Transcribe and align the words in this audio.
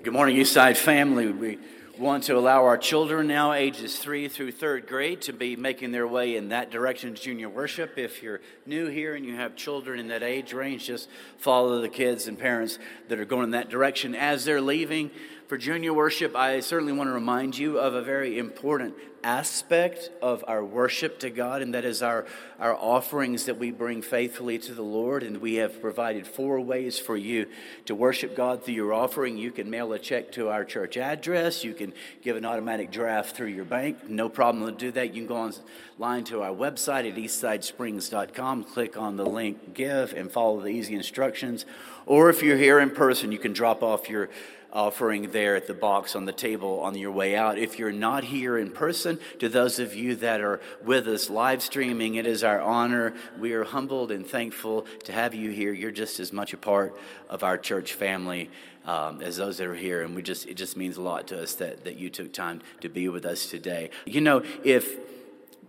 Good 0.00 0.12
morning, 0.12 0.36
Eastside 0.36 0.76
family. 0.76 1.32
We 1.32 1.58
want 1.98 2.22
to 2.24 2.38
allow 2.38 2.64
our 2.64 2.78
children 2.78 3.26
now, 3.26 3.52
ages 3.52 3.98
three 3.98 4.28
through 4.28 4.52
third 4.52 4.86
grade, 4.86 5.22
to 5.22 5.32
be 5.32 5.56
making 5.56 5.90
their 5.90 6.06
way 6.06 6.36
in 6.36 6.50
that 6.50 6.70
direction 6.70 7.14
to 7.14 7.20
junior 7.20 7.48
worship. 7.48 7.98
If 7.98 8.22
you're 8.22 8.40
new 8.64 8.86
here 8.86 9.16
and 9.16 9.26
you 9.26 9.34
have 9.34 9.56
children 9.56 9.98
in 9.98 10.06
that 10.08 10.22
age 10.22 10.52
range, 10.52 10.86
just 10.86 11.08
follow 11.38 11.80
the 11.80 11.88
kids 11.88 12.28
and 12.28 12.38
parents 12.38 12.78
that 13.08 13.18
are 13.18 13.24
going 13.24 13.44
in 13.44 13.50
that 13.50 13.70
direction 13.70 14.14
as 14.14 14.44
they're 14.44 14.60
leaving 14.60 15.10
for 15.48 15.56
junior 15.56 15.94
worship, 15.94 16.36
I 16.36 16.60
certainly 16.60 16.92
want 16.92 17.08
to 17.08 17.12
remind 17.12 17.56
you 17.56 17.78
of 17.78 17.94
a 17.94 18.02
very 18.02 18.38
important 18.38 18.94
aspect 19.24 20.10
of 20.20 20.44
our 20.46 20.62
worship 20.62 21.18
to 21.20 21.30
God, 21.30 21.62
and 21.62 21.72
that 21.72 21.86
is 21.86 22.02
our, 22.02 22.26
our 22.60 22.74
offerings 22.74 23.46
that 23.46 23.58
we 23.58 23.70
bring 23.70 24.02
faithfully 24.02 24.58
to 24.58 24.74
the 24.74 24.82
Lord. 24.82 25.22
And 25.22 25.38
we 25.38 25.54
have 25.54 25.80
provided 25.80 26.26
four 26.26 26.60
ways 26.60 26.98
for 26.98 27.16
you 27.16 27.46
to 27.86 27.94
worship 27.94 28.36
God 28.36 28.62
through 28.62 28.74
your 28.74 28.92
offering. 28.92 29.38
You 29.38 29.50
can 29.50 29.70
mail 29.70 29.90
a 29.94 29.98
check 29.98 30.32
to 30.32 30.50
our 30.50 30.66
church 30.66 30.98
address, 30.98 31.64
you 31.64 31.72
can 31.72 31.94
give 32.22 32.36
an 32.36 32.44
automatic 32.44 32.90
draft 32.90 33.34
through 33.34 33.46
your 33.46 33.64
bank. 33.64 34.06
No 34.06 34.28
problem 34.28 34.66
to 34.66 34.78
do 34.78 34.92
that. 34.92 35.14
You 35.14 35.22
can 35.22 35.28
go 35.28 35.50
online 35.98 36.24
to 36.24 36.42
our 36.42 36.54
website 36.54 37.08
at 37.08 37.16
eastsidesprings.com, 37.16 38.64
click 38.64 38.98
on 38.98 39.16
the 39.16 39.26
link 39.26 39.72
Give, 39.72 40.12
and 40.12 40.30
follow 40.30 40.60
the 40.60 40.68
easy 40.68 40.94
instructions. 40.94 41.64
Or 42.04 42.28
if 42.28 42.42
you're 42.42 42.58
here 42.58 42.78
in 42.80 42.90
person, 42.90 43.32
you 43.32 43.38
can 43.38 43.54
drop 43.54 43.82
off 43.82 44.08
your 44.08 44.28
offering 44.72 45.30
there 45.30 45.56
at 45.56 45.66
the 45.66 45.74
box 45.74 46.14
on 46.14 46.24
the 46.24 46.32
table 46.32 46.80
on 46.80 46.96
your 46.96 47.10
way 47.10 47.36
out. 47.36 47.58
If 47.58 47.78
you're 47.78 47.92
not 47.92 48.24
here 48.24 48.58
in 48.58 48.70
person, 48.70 49.18
to 49.38 49.48
those 49.48 49.78
of 49.78 49.94
you 49.94 50.16
that 50.16 50.40
are 50.40 50.60
with 50.84 51.08
us 51.08 51.30
live 51.30 51.62
streaming, 51.62 52.16
it 52.16 52.26
is 52.26 52.44
our 52.44 52.60
honor. 52.60 53.14
We 53.38 53.52
are 53.52 53.64
humbled 53.64 54.10
and 54.10 54.26
thankful 54.26 54.86
to 55.04 55.12
have 55.12 55.34
you 55.34 55.50
here. 55.50 55.72
You're 55.72 55.90
just 55.90 56.20
as 56.20 56.32
much 56.32 56.52
a 56.52 56.58
part 56.58 56.98
of 57.28 57.42
our 57.42 57.56
church 57.56 57.94
family 57.94 58.50
um, 58.84 59.20
as 59.20 59.36
those 59.36 59.58
that 59.58 59.66
are 59.66 59.74
here, 59.74 60.02
and 60.02 60.14
we 60.14 60.22
just 60.22 60.46
it 60.46 60.54
just 60.54 60.76
means 60.76 60.96
a 60.96 61.02
lot 61.02 61.28
to 61.28 61.42
us 61.42 61.54
that 61.56 61.84
that 61.84 61.96
you 61.96 62.08
took 62.08 62.32
time 62.32 62.62
to 62.80 62.88
be 62.88 63.08
with 63.08 63.26
us 63.26 63.46
today. 63.46 63.90
You 64.06 64.22
know, 64.22 64.42
if 64.64 64.96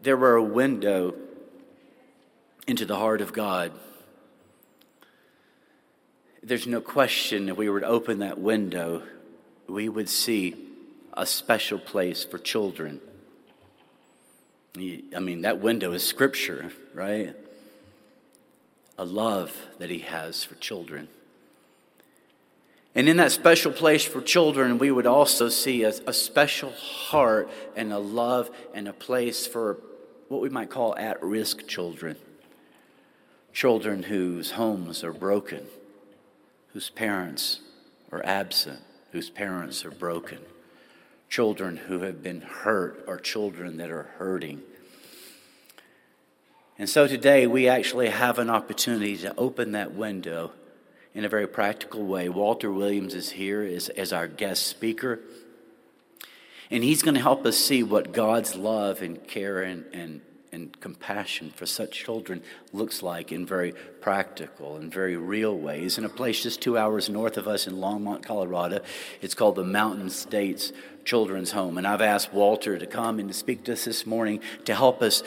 there 0.01 0.15
were 0.15 0.35
a 0.35 0.43
window 0.43 1.15
into 2.65 2.85
the 2.85 2.95
heart 2.95 3.19
of 3.19 3.33
God 3.33 3.73
there's 6.41 6.67
no 6.67 6.81
question 6.81 7.49
if 7.49 7.57
we 7.57 7.69
were 7.69 7.81
to 7.81 7.87
open 7.87 8.19
that 8.19 8.39
window, 8.39 9.03
we 9.67 9.89
would 9.89 10.09
see 10.09 10.55
a 11.13 11.25
special 11.25 11.79
place 11.79 12.23
for 12.23 12.37
children. 12.37 13.01
I 14.77 15.19
mean, 15.19 15.41
that 15.41 15.59
window 15.59 15.91
is 15.91 16.03
scripture, 16.03 16.71
right? 16.93 17.35
A 18.97 19.03
love 19.03 19.55
that 19.79 19.89
he 19.89 19.99
has 19.99 20.43
for 20.43 20.55
children. 20.55 21.09
And 22.95 23.09
in 23.09 23.17
that 23.17 23.31
special 23.31 23.71
place 23.71 24.05
for 24.05 24.21
children, 24.21 24.77
we 24.77 24.91
would 24.91 25.05
also 25.05 25.49
see 25.49 25.83
a, 25.83 25.93
a, 26.07 26.13
special 26.13 26.71
heart 26.71 27.49
and 27.75 27.93
a 27.93 27.99
love 27.99 28.49
and 28.73 28.87
a 28.87 28.93
place 28.93 29.45
for 29.45 29.77
what 30.27 30.41
we 30.41 30.49
might 30.49 30.69
call 30.69 30.95
at 30.97 31.21
risk 31.21 31.67
children. 31.67 32.15
Children 33.53 34.03
whose 34.03 34.51
homes 34.51 35.03
are 35.03 35.13
broken 35.13 35.65
whose 36.73 36.89
parents 36.89 37.59
are 38.11 38.25
absent, 38.25 38.79
whose 39.11 39.29
parents 39.29 39.85
are 39.85 39.91
broken, 39.91 40.39
children 41.29 41.77
who 41.77 41.99
have 41.99 42.21
been 42.23 42.41
hurt, 42.41 43.03
or 43.07 43.17
children 43.17 43.77
that 43.77 43.89
are 43.89 44.09
hurting. 44.17 44.61
And 46.77 46.89
so 46.89 47.07
today 47.07 47.45
we 47.45 47.67
actually 47.67 48.09
have 48.09 48.39
an 48.39 48.49
opportunity 48.49 49.17
to 49.17 49.35
open 49.37 49.73
that 49.73 49.93
window 49.93 50.53
in 51.13 51.25
a 51.25 51.29
very 51.29 51.47
practical 51.47 52.05
way. 52.05 52.29
Walter 52.29 52.71
Williams 52.71 53.13
is 53.13 53.31
here 53.31 53.61
as, 53.63 53.89
as 53.89 54.13
our 54.13 54.27
guest 54.27 54.67
speaker. 54.67 55.19
And 56.71 56.83
he's 56.83 57.01
going 57.01 57.15
to 57.15 57.21
help 57.21 57.45
us 57.45 57.57
see 57.57 57.83
what 57.83 58.11
God's 58.13 58.55
love 58.55 59.01
and 59.01 59.27
care 59.27 59.61
and, 59.61 59.85
and 59.91 60.21
and 60.51 60.79
compassion 60.79 61.51
for 61.55 61.65
such 61.65 61.91
children 61.91 62.41
looks 62.73 63.03
like 63.03 63.31
in 63.31 63.45
very 63.45 63.73
practical 64.01 64.77
and 64.77 64.91
very 64.91 65.15
real 65.15 65.57
ways. 65.57 65.97
In 65.97 66.05
a 66.05 66.09
place 66.09 66.43
just 66.43 66.61
two 66.61 66.77
hours 66.77 67.09
north 67.09 67.37
of 67.37 67.47
us 67.47 67.67
in 67.67 67.75
Longmont, 67.75 68.23
Colorado, 68.23 68.81
it's 69.21 69.35
called 69.35 69.55
the 69.55 69.63
Mountain 69.63 70.09
States 70.09 70.71
Children's 71.05 71.51
Home. 71.51 71.77
And 71.77 71.87
I've 71.87 72.01
asked 72.01 72.33
Walter 72.33 72.77
to 72.77 72.87
come 72.87 73.19
and 73.19 73.29
to 73.29 73.33
speak 73.33 73.63
to 73.65 73.73
us 73.73 73.85
this 73.85 74.05
morning 74.05 74.41
to 74.65 74.75
help 74.75 75.01
us 75.01 75.23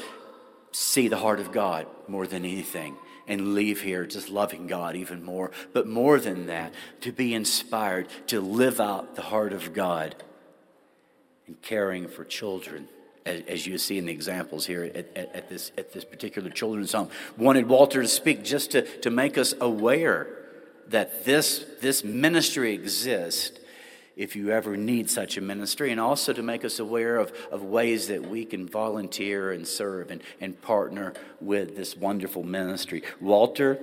see 0.72 1.08
the 1.08 1.18
heart 1.18 1.40
of 1.40 1.52
God 1.52 1.86
more 2.08 2.26
than 2.26 2.44
anything 2.44 2.96
and 3.28 3.54
leave 3.54 3.82
here 3.82 4.04
just 4.06 4.28
loving 4.28 4.66
God 4.66 4.96
even 4.96 5.22
more. 5.22 5.50
But 5.72 5.86
more 5.86 6.18
than 6.18 6.46
that, 6.46 6.72
to 7.02 7.12
be 7.12 7.34
inspired 7.34 8.08
to 8.28 8.40
live 8.40 8.80
out 8.80 9.14
the 9.14 9.22
heart 9.22 9.52
of 9.52 9.72
God 9.72 10.16
and 11.46 11.60
caring 11.62 12.08
for 12.08 12.24
children 12.24 12.88
as, 13.24 13.42
as 13.48 13.66
you 13.66 13.78
see 13.78 13.98
in 13.98 14.06
the 14.06 14.12
examples 14.12 14.66
here 14.66 14.84
at, 14.84 15.16
at, 15.16 15.34
at, 15.34 15.48
this, 15.48 15.72
at 15.78 15.92
this 15.92 16.04
particular 16.04 16.50
children's 16.50 16.92
home. 16.92 17.08
Wanted 17.36 17.68
Walter 17.68 18.02
to 18.02 18.08
speak 18.08 18.44
just 18.44 18.72
to, 18.72 18.82
to 19.00 19.10
make 19.10 19.38
us 19.38 19.54
aware 19.60 20.28
that 20.88 21.24
this, 21.24 21.64
this 21.80 22.04
ministry 22.04 22.74
exists 22.74 23.58
if 24.14 24.36
you 24.36 24.50
ever 24.50 24.76
need 24.76 25.08
such 25.08 25.38
a 25.38 25.40
ministry, 25.40 25.90
and 25.90 25.98
also 25.98 26.34
to 26.34 26.42
make 26.42 26.66
us 26.66 26.78
aware 26.78 27.16
of, 27.16 27.32
of 27.50 27.62
ways 27.62 28.08
that 28.08 28.28
we 28.28 28.44
can 28.44 28.68
volunteer 28.68 29.52
and 29.52 29.66
serve 29.66 30.10
and, 30.10 30.22
and 30.38 30.60
partner 30.60 31.14
with 31.40 31.76
this 31.76 31.96
wonderful 31.96 32.42
ministry. 32.42 33.02
Walter 33.22 33.80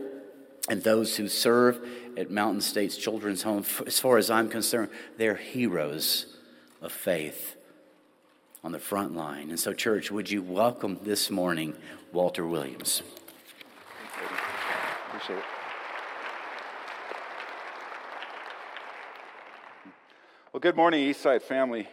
and 0.69 0.83
those 0.83 1.17
who 1.17 1.27
serve 1.27 1.81
at 2.16 2.29
Mountain 2.29 2.61
States 2.61 2.95
Children's 2.95 3.41
Home, 3.41 3.66
as 3.88 4.00
far 4.00 4.19
as 4.19 4.29
I'm 4.29 4.50
concerned, 4.50 4.91
they're 5.17 5.33
heroes 5.33 6.27
of 6.79 6.91
faith 6.91 7.56
on 8.64 8.72
the 8.72 8.80
front 8.80 9.16
line. 9.16 9.50
And 9.50 9.59
so, 9.59 9.74
church, 9.74 10.12
would 10.12 10.30
you 10.30 10.42
welcome 10.42 11.00
this 11.03 11.30
morning 11.30 11.75
Walter 12.12 12.46
Williams? 12.46 13.02
Appreciate 15.08 15.40
it. 15.40 15.46
Well, 20.52 20.59
good 20.59 20.75
morning, 20.75 21.08
Eastside 21.08 21.42
family. 21.42 21.88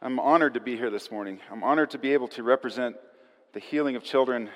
I'm 0.00 0.18
honored 0.18 0.54
to 0.54 0.60
be 0.60 0.76
here 0.76 0.90
this 0.90 1.12
morning. 1.12 1.38
I'm 1.50 1.62
honored 1.62 1.90
to 1.90 1.98
be 1.98 2.12
able 2.12 2.28
to 2.28 2.42
represent 2.42 2.96
the 3.52 3.60
healing 3.60 3.94
of 3.94 4.02
children 4.02 4.50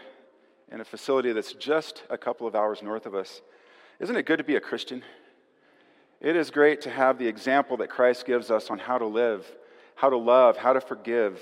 in 0.72 0.81
a 0.81 0.84
facility 0.84 1.33
that's 1.33 1.53
just 1.53 2.03
a 2.11 2.19
couple 2.19 2.49
of 2.49 2.56
hours 2.56 2.83
north 2.83 3.06
of 3.06 3.15
us. 3.15 3.43
Isn't 4.00 4.16
it 4.16 4.27
good 4.27 4.39
to 4.39 4.45
be 4.45 4.56
a 4.56 4.61
Christian? 4.61 5.05
It 6.21 6.34
is 6.34 6.50
great 6.50 6.81
to 6.83 6.91
have 6.91 7.19
the 7.19 7.28
example 7.28 7.77
that 7.77 7.91
Christ 7.91 8.27
gives 8.27 8.50
us 8.50 8.71
on 8.71 8.78
how 8.78 8.99
to 8.99 9.06
live 9.06 9.47
how 9.97 10.11
to 10.11 10.17
love, 10.17 10.57
how 10.57 10.75
to 10.75 10.81
forgive, 10.81 11.41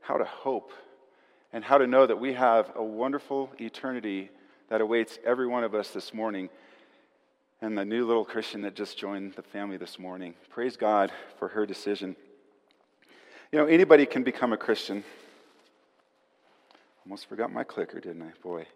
how 0.00 0.18
to 0.18 0.24
hope, 0.24 0.72
and 1.52 1.64
how 1.64 1.78
to 1.78 1.86
know 1.86 2.06
that 2.06 2.20
we 2.20 2.34
have 2.34 2.70
a 2.74 2.82
wonderful 2.82 3.50
eternity 3.58 4.28
that 4.68 4.80
awaits 4.80 5.18
every 5.24 5.46
one 5.46 5.64
of 5.64 5.74
us 5.74 5.90
this 5.90 6.12
morning. 6.12 6.50
And 7.62 7.78
the 7.78 7.84
new 7.84 8.04
little 8.04 8.24
Christian 8.24 8.62
that 8.62 8.74
just 8.74 8.98
joined 8.98 9.34
the 9.34 9.42
family 9.42 9.76
this 9.76 9.98
morning. 9.98 10.34
Praise 10.50 10.76
God 10.76 11.10
for 11.38 11.48
her 11.48 11.64
decision. 11.64 12.16
You 13.52 13.60
know, 13.60 13.66
anybody 13.66 14.04
can 14.04 14.24
become 14.24 14.52
a 14.52 14.58
Christian. 14.58 15.04
Almost 17.06 17.28
forgot 17.28 17.52
my 17.52 17.62
clicker, 17.64 18.00
didn't 18.00 18.22
I? 18.22 18.32
Boy. 18.42 18.66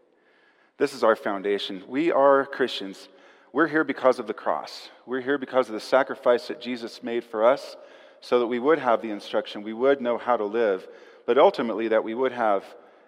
This 0.79 0.95
is 0.95 1.03
our 1.03 1.17
foundation. 1.17 1.83
We 1.89 2.13
are 2.13 2.47
Christians. 2.47 3.09
We're 3.53 3.67
here 3.67 3.85
because 3.85 4.21
of 4.21 4.29
the 4.29 4.35
cross. 4.35 4.89
We're 5.05 5.21
here 5.21 5.37
because 5.37 5.69
of 5.69 5.75
the 5.75 5.81
sacrifice 5.81 6.47
that 6.47 6.61
Jesus 6.61 7.03
made 7.03 7.25
for 7.25 7.45
us 7.45 7.77
so 8.21 8.39
that 8.39 8.47
we 8.47 8.59
would 8.59 8.79
have 8.79 9.03
the 9.03 9.11
instruction, 9.11 9.63
we 9.63 9.73
would 9.73 10.01
know 10.01 10.19
how 10.19 10.37
to 10.37 10.45
live, 10.45 10.87
but 11.27 11.39
ultimately 11.39 11.89
that 11.89 12.05
we 12.05 12.15
would 12.15 12.33
have 12.33 12.65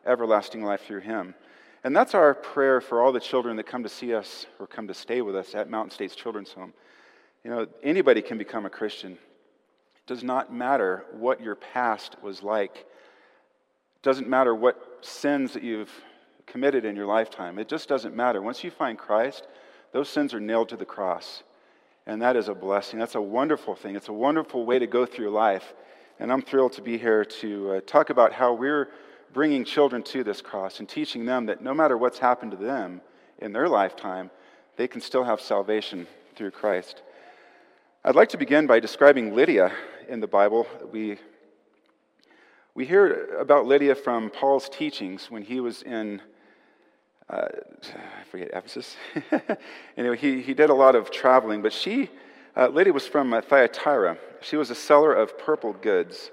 everlasting 0.06 0.64
life 0.64 0.84
through 0.86 1.00
Him. 1.00 1.34
And 1.84 1.96
that's 1.96 2.14
our 2.14 2.34
prayer 2.34 2.80
for 2.80 3.02
all 3.02 3.12
the 3.12 3.20
children 3.20 3.56
that 3.56 3.66
come 3.66 3.82
to 3.82 3.88
see 3.88 4.14
us 4.14 4.46
or 4.58 4.66
come 4.66 4.86
to 4.88 4.94
stay 4.94 5.20
with 5.20 5.34
us 5.34 5.54
at 5.54 5.68
Mountain 5.68 5.90
States 5.90 6.14
Children's 6.14 6.52
Home. 6.52 6.72
You 7.44 7.50
know, 7.50 7.66
anybody 7.82 8.22
can 8.22 8.38
become 8.38 8.66
a 8.66 8.70
Christian. 8.70 9.12
It 9.12 10.06
does 10.06 10.22
not 10.22 10.52
matter 10.52 11.04
what 11.12 11.40
your 11.40 11.56
past 11.56 12.16
was 12.22 12.42
like. 12.42 12.76
It 12.76 14.02
doesn't 14.02 14.28
matter 14.28 14.54
what 14.54 14.98
sins 15.00 15.52
that 15.54 15.64
you've 15.64 15.90
committed 16.46 16.84
in 16.84 16.94
your 16.94 17.06
lifetime. 17.06 17.58
It 17.58 17.68
just 17.68 17.88
doesn't 17.88 18.14
matter. 18.14 18.40
Once 18.40 18.62
you 18.62 18.70
find 18.70 18.96
Christ, 18.96 19.46
those 19.92 20.08
sins 20.08 20.32
are 20.34 20.40
nailed 20.40 20.68
to 20.68 20.76
the 20.76 20.84
cross. 20.84 21.42
And 22.06 22.20
that 22.22 22.36
is 22.36 22.48
a 22.48 22.54
blessing. 22.54 22.98
That's 22.98 23.14
a 23.14 23.22
wonderful 23.22 23.74
thing. 23.74 23.94
It's 23.96 24.08
a 24.08 24.12
wonderful 24.12 24.66
way 24.66 24.78
to 24.78 24.86
go 24.86 25.06
through 25.06 25.30
life. 25.30 25.72
And 26.18 26.32
I'm 26.32 26.42
thrilled 26.42 26.72
to 26.74 26.82
be 26.82 26.98
here 26.98 27.24
to 27.24 27.72
uh, 27.72 27.80
talk 27.86 28.10
about 28.10 28.32
how 28.32 28.54
we're 28.54 28.88
bringing 29.32 29.64
children 29.64 30.02
to 30.02 30.22
this 30.24 30.42
cross 30.42 30.80
and 30.80 30.88
teaching 30.88 31.24
them 31.24 31.46
that 31.46 31.62
no 31.62 31.72
matter 31.72 31.96
what's 31.96 32.18
happened 32.18 32.50
to 32.50 32.56
them 32.56 33.00
in 33.38 33.52
their 33.52 33.68
lifetime, 33.68 34.30
they 34.76 34.88
can 34.88 35.00
still 35.00 35.24
have 35.24 35.40
salvation 35.40 36.06
through 36.36 36.50
Christ. 36.50 37.02
I'd 38.04 38.16
like 38.16 38.30
to 38.30 38.38
begin 38.38 38.66
by 38.66 38.80
describing 38.80 39.34
Lydia 39.34 39.72
in 40.08 40.20
the 40.20 40.26
Bible. 40.26 40.66
We, 40.90 41.18
we 42.74 42.84
hear 42.84 43.36
about 43.38 43.66
Lydia 43.66 43.94
from 43.94 44.28
Paul's 44.28 44.68
teachings 44.68 45.30
when 45.30 45.42
he 45.42 45.60
was 45.60 45.82
in 45.82 46.20
uh, 47.32 47.48
I 48.20 48.24
forget 48.30 48.50
Ephesus. 48.52 48.96
anyway, 49.96 50.16
he, 50.16 50.42
he 50.42 50.54
did 50.54 50.70
a 50.70 50.74
lot 50.74 50.94
of 50.94 51.10
traveling, 51.10 51.62
but 51.62 51.72
she 51.72 52.10
Uh, 52.54 52.68
Lydia 52.68 52.92
was 52.92 53.06
from 53.06 53.32
uh, 53.32 53.40
Thyatira. 53.40 54.18
She 54.42 54.56
was 54.56 54.70
a 54.70 54.74
seller 54.74 55.14
of 55.14 55.38
purple 55.38 55.72
goods. 55.72 56.30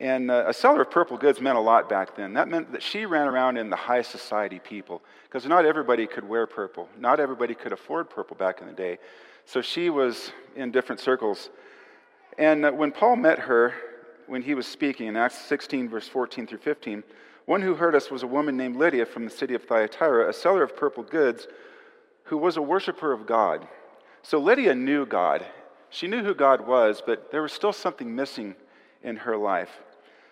And 0.00 0.30
uh, 0.30 0.44
a 0.46 0.54
seller 0.54 0.80
of 0.82 0.90
purple 0.90 1.18
goods 1.18 1.38
meant 1.38 1.58
a 1.58 1.60
lot 1.60 1.88
back 1.88 2.16
then. 2.16 2.32
That 2.32 2.48
meant 2.48 2.72
that 2.72 2.82
she 2.82 3.04
ran 3.04 3.28
around 3.28 3.58
in 3.58 3.68
the 3.68 3.76
high 3.76 4.02
society 4.02 4.58
people, 4.58 5.02
because 5.24 5.46
not 5.46 5.66
everybody 5.66 6.06
could 6.06 6.26
wear 6.26 6.46
purple. 6.46 6.88
Not 6.98 7.20
everybody 7.20 7.54
could 7.54 7.72
afford 7.72 8.08
purple 8.08 8.36
back 8.36 8.62
in 8.62 8.66
the 8.66 8.72
day. 8.72 8.98
So 9.44 9.60
she 9.60 9.90
was 9.90 10.32
in 10.56 10.70
different 10.72 11.00
circles. 11.00 11.50
And 12.38 12.64
uh, 12.64 12.70
when 12.72 12.90
Paul 12.90 13.16
met 13.16 13.38
her, 13.40 13.74
when 14.26 14.40
he 14.40 14.54
was 14.54 14.66
speaking 14.66 15.08
in 15.08 15.16
Acts 15.16 15.44
16, 15.44 15.90
verse 15.90 16.08
14 16.08 16.46
through 16.46 16.58
15, 16.58 17.04
one 17.46 17.62
who 17.62 17.74
heard 17.74 17.94
us 17.94 18.10
was 18.10 18.22
a 18.22 18.28
woman 18.28 18.56
named 18.56 18.76
Lydia 18.76 19.06
from 19.06 19.24
the 19.24 19.30
city 19.30 19.54
of 19.54 19.64
Thyatira, 19.64 20.28
a 20.28 20.32
seller 20.32 20.62
of 20.62 20.76
purple 20.76 21.02
goods, 21.02 21.46
who 22.24 22.38
was 22.38 22.56
a 22.56 22.62
worshiper 22.62 23.12
of 23.12 23.26
God. 23.26 23.66
So 24.22 24.38
Lydia 24.38 24.74
knew 24.74 25.04
God. 25.04 25.44
She 25.90 26.06
knew 26.06 26.22
who 26.22 26.34
God 26.34 26.66
was, 26.66 27.02
but 27.04 27.30
there 27.30 27.42
was 27.42 27.52
still 27.52 27.72
something 27.72 28.14
missing 28.14 28.54
in 29.02 29.16
her 29.16 29.36
life. 29.36 29.80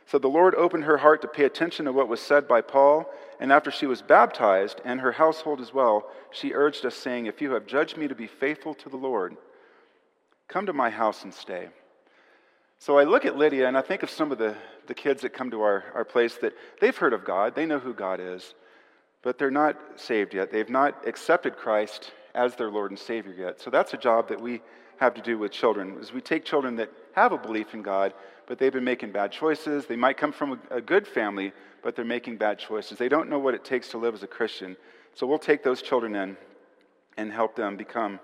So 0.07 0.19
the 0.19 0.29
Lord 0.29 0.55
opened 0.55 0.85
her 0.85 0.99
heart 0.99 1.23
to 1.23 1.29
pay 1.29 1.45
attention 1.45 1.85
to 1.85 1.93
what 1.93 2.09
was 2.09 2.21
said 2.21 2.49
by 2.49 2.62
Paul, 2.62 3.12
and 3.39 3.53
after 3.53 3.71
she 3.71 3.87
was 3.87 4.03
baptized, 4.03 4.81
and 4.85 5.01
her 5.01 5.12
household 5.12 5.61
as 5.61 5.73
well, 5.73 6.09
she 6.33 6.53
urged 6.53 6.85
us, 6.85 6.95
saying, 6.95 7.27
If 7.27 7.41
you 7.41 7.53
have 7.53 7.67
judged 7.67 7.97
me 7.97 8.09
to 8.09 8.15
be 8.15 8.27
faithful 8.27 8.75
to 8.75 8.89
the 8.89 8.97
Lord, 8.97 9.37
come 10.49 10.67
to 10.67 10.73
my 10.73 10.91
house 10.91 11.23
and 11.23 11.33
stay. 11.33 11.69
So 12.81 12.99
I 12.99 13.05
look 13.05 13.27
at 13.27 13.37
Lydia 13.37 13.69
and 13.69 13.77
I 13.77 13.82
think 13.82 14.03
of 14.03 14.09
some 14.09 14.32
of 14.32 14.38
the, 14.38 14.56
the 14.87 14.94
kids 14.94 15.21
that 15.21 15.35
come 15.35 15.50
to 15.50 15.61
our, 15.61 15.85
our 15.94 16.05
place 16.05 16.37
that 16.37 16.55
they've 16.81 16.97
heard 16.97 17.12
of 17.12 17.27
God, 17.27 17.55
they 17.55 17.67
know 17.67 17.79
who 17.79 17.93
God 17.93 18.21
is, 18.21 18.55
but 19.21 19.37
they're 19.37 19.50
not 19.50 19.77
saved 19.97 20.32
yet. 20.32 20.50
They've 20.50 20.71
not 20.71 21.06
accepted 21.06 21.59
Christ 21.59 22.11
as 22.35 22.56
their 22.56 22.71
Lord 22.71 22.91
and 22.91 22.99
Savior 22.99 23.35
yet. 23.37 23.61
So 23.61 23.69
that's 23.69 23.93
a 23.93 23.99
job 23.99 24.31
that 24.31 24.41
we 24.41 24.62
have 24.97 25.12
to 25.12 25.21
do 25.21 25.37
with 25.37 25.53
children, 25.53 25.99
is 26.00 26.15
we 26.15 26.23
take 26.23 26.47
children 26.47 26.77
that 26.77 26.91
have 27.12 27.32
a 27.32 27.37
belief 27.37 27.75
in 27.75 27.82
God, 27.82 28.15
but 28.47 28.59
they've 28.59 28.73
been 28.73 28.83
making 28.83 29.12
bad 29.12 29.31
choices. 29.31 29.85
They 29.85 29.97
might 29.97 30.17
come 30.17 30.33
from 30.33 30.59
a, 30.71 30.76
a 30.76 30.81
good 30.81 31.06
family, 31.06 31.53
but 31.83 31.94
they're 31.94 32.05
making 32.06 32.38
bad 32.38 32.59
choices. 32.59 32.97
They 32.97 33.11
don't 33.11 33.29
know 33.29 33.38
what 33.38 33.53
it 33.53 33.62
takes 33.62 33.88
to 33.88 33.99
live 33.99 34.15
as 34.15 34.23
a 34.23 34.26
Christian. 34.26 34.75
So 35.12 35.26
we'll 35.26 35.38
take 35.38 35.62
those 35.62 35.83
children 35.83 36.17
in 36.17 36.35
and 37.19 37.31
help 37.31 37.56
them 37.56 37.76
become 37.76 38.21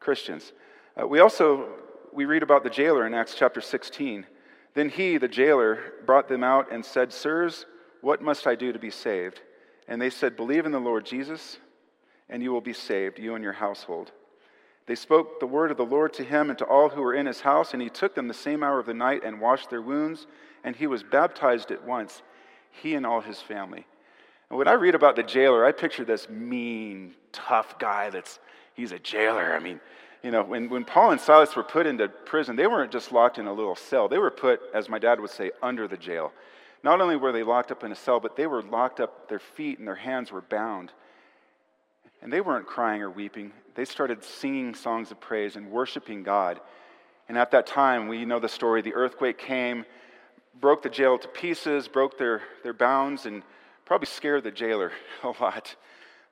Christians. 0.00 0.52
Uh, 1.00 1.06
we 1.06 1.20
also 1.20 1.68
we 2.14 2.24
read 2.26 2.44
about 2.44 2.62
the 2.62 2.70
jailer 2.70 3.06
in 3.06 3.12
Acts 3.12 3.34
chapter 3.34 3.60
16. 3.60 4.24
Then 4.74 4.88
he, 4.88 5.18
the 5.18 5.28
jailer, 5.28 5.80
brought 6.06 6.28
them 6.28 6.44
out 6.44 6.72
and 6.72 6.84
said, 6.84 7.12
Sirs, 7.12 7.66
what 8.02 8.22
must 8.22 8.46
I 8.46 8.54
do 8.54 8.72
to 8.72 8.78
be 8.78 8.90
saved? 8.90 9.40
And 9.88 10.00
they 10.00 10.10
said, 10.10 10.36
Believe 10.36 10.64
in 10.64 10.72
the 10.72 10.78
Lord 10.78 11.04
Jesus, 11.04 11.58
and 12.28 12.42
you 12.42 12.52
will 12.52 12.60
be 12.60 12.72
saved, 12.72 13.18
you 13.18 13.34
and 13.34 13.42
your 13.42 13.52
household. 13.52 14.12
They 14.86 14.94
spoke 14.94 15.40
the 15.40 15.46
word 15.46 15.70
of 15.70 15.76
the 15.76 15.84
Lord 15.84 16.12
to 16.14 16.24
him 16.24 16.50
and 16.50 16.58
to 16.58 16.64
all 16.66 16.88
who 16.88 17.02
were 17.02 17.14
in 17.14 17.26
his 17.26 17.40
house, 17.40 17.72
and 17.72 17.82
he 17.82 17.88
took 17.88 18.14
them 18.14 18.28
the 18.28 18.34
same 18.34 18.62
hour 18.62 18.78
of 18.78 18.86
the 18.86 18.94
night 18.94 19.22
and 19.24 19.40
washed 19.40 19.70
their 19.70 19.82
wounds, 19.82 20.26
and 20.62 20.76
he 20.76 20.86
was 20.86 21.02
baptized 21.02 21.70
at 21.70 21.84
once, 21.84 22.22
he 22.70 22.94
and 22.94 23.04
all 23.04 23.22
his 23.22 23.40
family. 23.40 23.86
And 24.50 24.58
when 24.58 24.68
I 24.68 24.74
read 24.74 24.94
about 24.94 25.16
the 25.16 25.22
jailer, 25.22 25.64
I 25.64 25.72
picture 25.72 26.04
this 26.04 26.28
mean, 26.28 27.14
tough 27.32 27.78
guy 27.78 28.10
that's, 28.10 28.38
he's 28.74 28.92
a 28.92 28.98
jailer. 28.98 29.54
I 29.54 29.58
mean, 29.58 29.80
you 30.24 30.30
know, 30.30 30.42
when, 30.42 30.70
when 30.70 30.86
Paul 30.86 31.10
and 31.10 31.20
Silas 31.20 31.54
were 31.54 31.62
put 31.62 31.86
into 31.86 32.08
prison, 32.08 32.56
they 32.56 32.66
weren't 32.66 32.90
just 32.90 33.12
locked 33.12 33.38
in 33.38 33.46
a 33.46 33.52
little 33.52 33.76
cell. 33.76 34.08
They 34.08 34.16
were 34.16 34.30
put, 34.30 34.58
as 34.72 34.88
my 34.88 34.98
dad 34.98 35.20
would 35.20 35.30
say, 35.30 35.50
under 35.62 35.86
the 35.86 35.98
jail. 35.98 36.32
Not 36.82 37.02
only 37.02 37.16
were 37.16 37.30
they 37.30 37.42
locked 37.42 37.70
up 37.70 37.84
in 37.84 37.92
a 37.92 37.94
cell, 37.94 38.20
but 38.20 38.34
they 38.34 38.46
were 38.46 38.62
locked 38.62 39.00
up, 39.00 39.28
their 39.28 39.38
feet 39.38 39.78
and 39.78 39.86
their 39.86 39.94
hands 39.94 40.32
were 40.32 40.40
bound. 40.40 40.92
And 42.22 42.32
they 42.32 42.40
weren't 42.40 42.66
crying 42.66 43.02
or 43.02 43.10
weeping. 43.10 43.52
They 43.74 43.84
started 43.84 44.24
singing 44.24 44.74
songs 44.74 45.10
of 45.10 45.20
praise 45.20 45.56
and 45.56 45.70
worshiping 45.70 46.22
God. 46.22 46.58
And 47.28 47.36
at 47.36 47.50
that 47.50 47.66
time, 47.66 48.08
we 48.08 48.24
know 48.24 48.40
the 48.40 48.48
story 48.48 48.80
the 48.80 48.94
earthquake 48.94 49.36
came, 49.36 49.84
broke 50.58 50.82
the 50.82 50.88
jail 50.88 51.18
to 51.18 51.28
pieces, 51.28 51.86
broke 51.86 52.16
their, 52.16 52.40
their 52.62 52.72
bounds, 52.72 53.26
and 53.26 53.42
probably 53.84 54.06
scared 54.06 54.44
the 54.44 54.50
jailer 54.50 54.90
a 55.22 55.28
lot. 55.38 55.76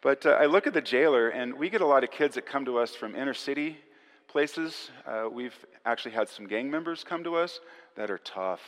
But 0.02 0.26
uh, 0.26 0.31
I 0.31 0.46
look 0.46 0.66
at 0.66 0.75
the 0.75 0.81
jailer, 0.81 1.28
and 1.28 1.54
we 1.54 1.70
get 1.70 1.81
a 1.81 1.87
lot 1.87 2.02
of 2.02 2.10
kids 2.10 2.34
that 2.34 2.44
come 2.44 2.64
to 2.64 2.76
us 2.76 2.93
from 2.93 3.14
inner 3.14 3.34
city 3.34 3.78
places. 4.26 4.90
Uh, 5.06 5.28
we've 5.31 5.54
actually 5.87 6.10
had 6.10 6.28
some 6.28 6.49
gang 6.49 6.69
members 6.69 7.04
come 7.04 7.22
to 7.22 7.37
us 7.37 7.60
that 7.94 8.10
are 8.10 8.19
tough. 8.19 8.60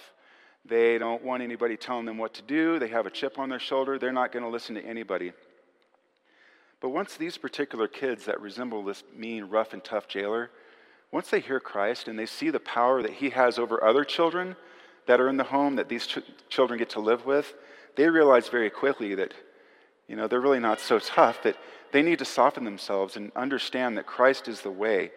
They 0.65 0.97
don't 0.97 1.25
want 1.25 1.43
anybody 1.43 1.77
telling 1.77 2.07
them 2.07 2.19
what 2.19 2.35
to 2.35 2.43
do. 2.43 2.79
They 2.79 2.87
have 2.89 3.07
a 3.07 3.11
chip 3.11 3.39
on 3.39 3.49
their 3.49 3.59
shoulder. 3.59 3.99
They're 3.99 4.13
not 4.13 4.31
going 4.31 4.45
to 4.45 4.49
listen 4.49 4.77
to 4.77 4.85
anybody. 4.85 5.33
But 6.81 6.91
once 6.91 7.17
these 7.17 7.37
particular 7.37 7.89
kids 7.89 8.27
that 8.27 8.41
resemble 8.41 8.85
this 8.85 9.03
mean, 9.17 9.45
rough, 9.45 9.73
and 9.73 9.83
tough 9.83 10.07
jailer, 10.07 10.51
once 11.11 11.31
they 11.31 11.41
hear 11.41 11.59
Christ 11.59 12.07
and 12.07 12.17
they 12.17 12.27
see 12.27 12.51
the 12.51 12.61
power 12.61 13.03
that 13.03 13.15
he 13.15 13.31
has 13.31 13.59
over 13.59 13.83
other 13.83 14.05
children 14.05 14.55
that 15.07 15.21
are 15.21 15.29
in 15.29 15.37
the 15.37 15.45
home 15.45 15.75
that 15.77 15.89
these 15.89 16.07
ch- 16.07 16.19
children 16.49 16.79
get 16.79 16.91
to 16.91 17.01
live 17.01 17.27
with, 17.27 17.55
they 17.97 18.09
realize 18.09 18.49
very 18.49 18.71
quickly 18.71 19.17
that 19.17 19.35
you 20.09 20.17
know, 20.17 20.29
they're 20.29 20.41
really 20.41 20.61
not 20.61 20.81
so 20.81 20.99
tough 20.99 21.43
that 21.43 21.57
they 21.93 22.03
need 22.03 22.19
to 22.19 22.25
soften 22.25 22.65
themselves 22.65 23.17
and 23.17 23.33
understand 23.35 23.97
that 23.97 24.07
Christ 24.07 24.49
is 24.49 24.61
the 24.61 24.71
way. 24.71 25.11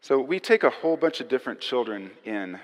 So 0.00 0.20
we 0.20 0.38
take 0.38 0.64
a 0.64 0.70
whole 0.70 0.96
bunch 0.96 1.20
of 1.20 1.28
different 1.28 1.60
children 1.60 2.10
in. 2.24 2.58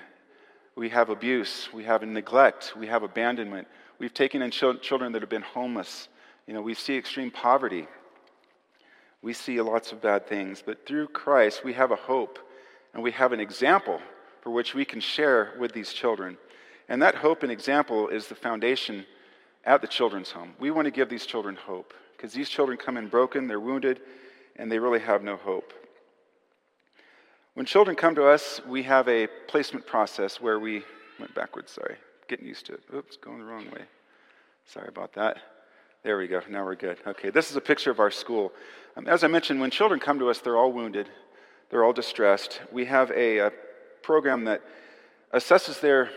We 0.75 0.89
have 0.89 1.09
abuse, 1.09 1.69
we 1.73 1.83
have 1.85 2.03
neglect, 2.03 2.73
we 2.77 2.87
have 2.87 3.03
abandonment. 3.03 3.67
We've 3.99 4.13
taken 4.13 4.41
in 4.41 4.51
children 4.51 5.11
that 5.11 5.21
have 5.21 5.29
been 5.29 5.41
homeless. 5.41 6.07
You 6.47 6.53
know, 6.53 6.61
we 6.61 6.73
see 6.73 6.95
extreme 6.97 7.31
poverty. 7.31 7.87
We 9.21 9.33
see 9.33 9.61
lots 9.61 9.91
of 9.91 10.01
bad 10.01 10.27
things, 10.27 10.63
but 10.65 10.85
through 10.85 11.07
Christ 11.09 11.63
we 11.63 11.73
have 11.73 11.91
a 11.91 11.95
hope 11.95 12.39
and 12.93 13.03
we 13.03 13.11
have 13.11 13.31
an 13.31 13.39
example 13.39 13.99
for 14.41 14.49
which 14.49 14.73
we 14.73 14.85
can 14.85 14.99
share 14.99 15.53
with 15.59 15.71
these 15.73 15.93
children. 15.93 16.37
And 16.89 17.01
that 17.01 17.15
hope 17.15 17.43
and 17.43 17.51
example 17.51 18.07
is 18.07 18.27
the 18.27 18.35
foundation 18.35 19.05
at 19.65 19.81
the 19.81 19.87
children's 19.87 20.31
home. 20.31 20.53
We 20.59 20.71
want 20.71 20.85
to 20.85 20.91
give 20.91 21.09
these 21.09 21.25
children 21.25 21.55
hope 21.55 21.93
because 22.15 22.33
these 22.33 22.49
children 22.49 22.77
come 22.77 22.97
in 22.97 23.07
broken, 23.07 23.47
they're 23.47 23.59
wounded, 23.59 24.01
and 24.55 24.71
they 24.71 24.79
really 24.79 24.99
have 24.99 25.23
no 25.23 25.37
hope. 25.37 25.73
When 27.53 27.65
children 27.65 27.95
come 27.95 28.15
to 28.15 28.25
us, 28.27 28.61
we 28.67 28.83
have 28.83 29.07
a 29.07 29.27
placement 29.47 29.85
process 29.85 30.39
where 30.39 30.59
we 30.59 30.83
went 31.19 31.35
backwards, 31.35 31.71
sorry, 31.71 31.95
getting 32.27 32.45
used 32.45 32.65
to 32.67 32.73
it. 32.73 32.83
Oops, 32.93 33.17
going 33.17 33.39
the 33.39 33.45
wrong 33.45 33.65
way. 33.71 33.83
Sorry 34.65 34.87
about 34.87 35.13
that. 35.13 35.37
There 36.03 36.17
we 36.17 36.27
go. 36.27 36.41
Now 36.49 36.63
we're 36.63 36.75
good. 36.75 36.97
Okay, 37.05 37.29
this 37.29 37.51
is 37.51 37.57
a 37.57 37.61
picture 37.61 37.91
of 37.91 37.99
our 37.99 38.09
school. 38.09 38.53
Um, 38.95 39.07
as 39.07 39.23
I 39.23 39.27
mentioned, 39.27 39.59
when 39.59 39.69
children 39.69 39.99
come 39.99 40.17
to 40.19 40.29
us, 40.29 40.39
they're 40.39 40.57
all 40.57 40.71
wounded, 40.71 41.09
they're 41.69 41.83
all 41.83 41.93
distressed. 41.93 42.61
We 42.71 42.85
have 42.85 43.11
a, 43.11 43.37
a 43.39 43.51
program 44.01 44.45
that 44.45 44.61
assesses 45.33 45.79
their 45.79 46.09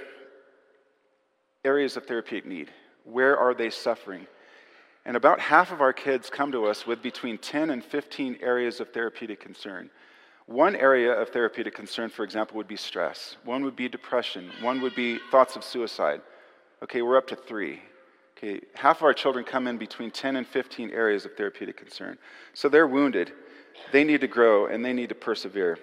areas 1.64 1.96
of 1.96 2.06
therapeutic 2.06 2.46
need. 2.46 2.70
Where 3.04 3.36
are 3.36 3.54
they 3.54 3.70
suffering? 3.70 4.26
And 5.04 5.16
about 5.16 5.38
half 5.38 5.70
of 5.70 5.80
our 5.80 5.92
kids 5.92 6.30
come 6.30 6.50
to 6.52 6.66
us 6.66 6.86
with 6.86 7.02
between 7.02 7.38
10 7.38 7.70
and 7.70 7.84
15 7.84 8.38
areas 8.40 8.80
of 8.80 8.92
therapeutic 8.92 9.38
concern. 9.38 9.90
One 10.46 10.76
area 10.76 11.12
of 11.12 11.28
therapeutic 11.28 11.74
concern, 11.74 12.10
for 12.10 12.24
example, 12.24 12.56
would 12.56 12.68
be 12.68 12.76
stress. 12.76 13.36
One 13.44 13.64
would 13.64 13.76
be 13.76 13.88
depression. 13.88 14.50
One 14.60 14.80
would 14.80 14.94
be 14.94 15.18
thoughts 15.30 15.56
of 15.56 15.64
suicide. 15.64 16.20
Okay, 16.82 17.02
we're 17.02 17.16
up 17.16 17.26
to 17.28 17.36
three. 17.36 17.80
Okay, 18.36 18.60
half 18.74 18.98
of 18.98 19.04
our 19.04 19.14
children 19.14 19.44
come 19.44 19.66
in 19.66 19.78
between 19.78 20.10
10 20.10 20.36
and 20.36 20.46
15 20.46 20.90
areas 20.90 21.24
of 21.24 21.34
therapeutic 21.34 21.76
concern. 21.76 22.18
So 22.52 22.68
they're 22.68 22.86
wounded. 22.86 23.32
They 23.92 24.04
need 24.04 24.20
to 24.20 24.28
grow 24.28 24.66
and 24.66 24.84
they 24.84 24.92
need 24.92 25.08
to 25.10 25.14
persevere. 25.14 25.78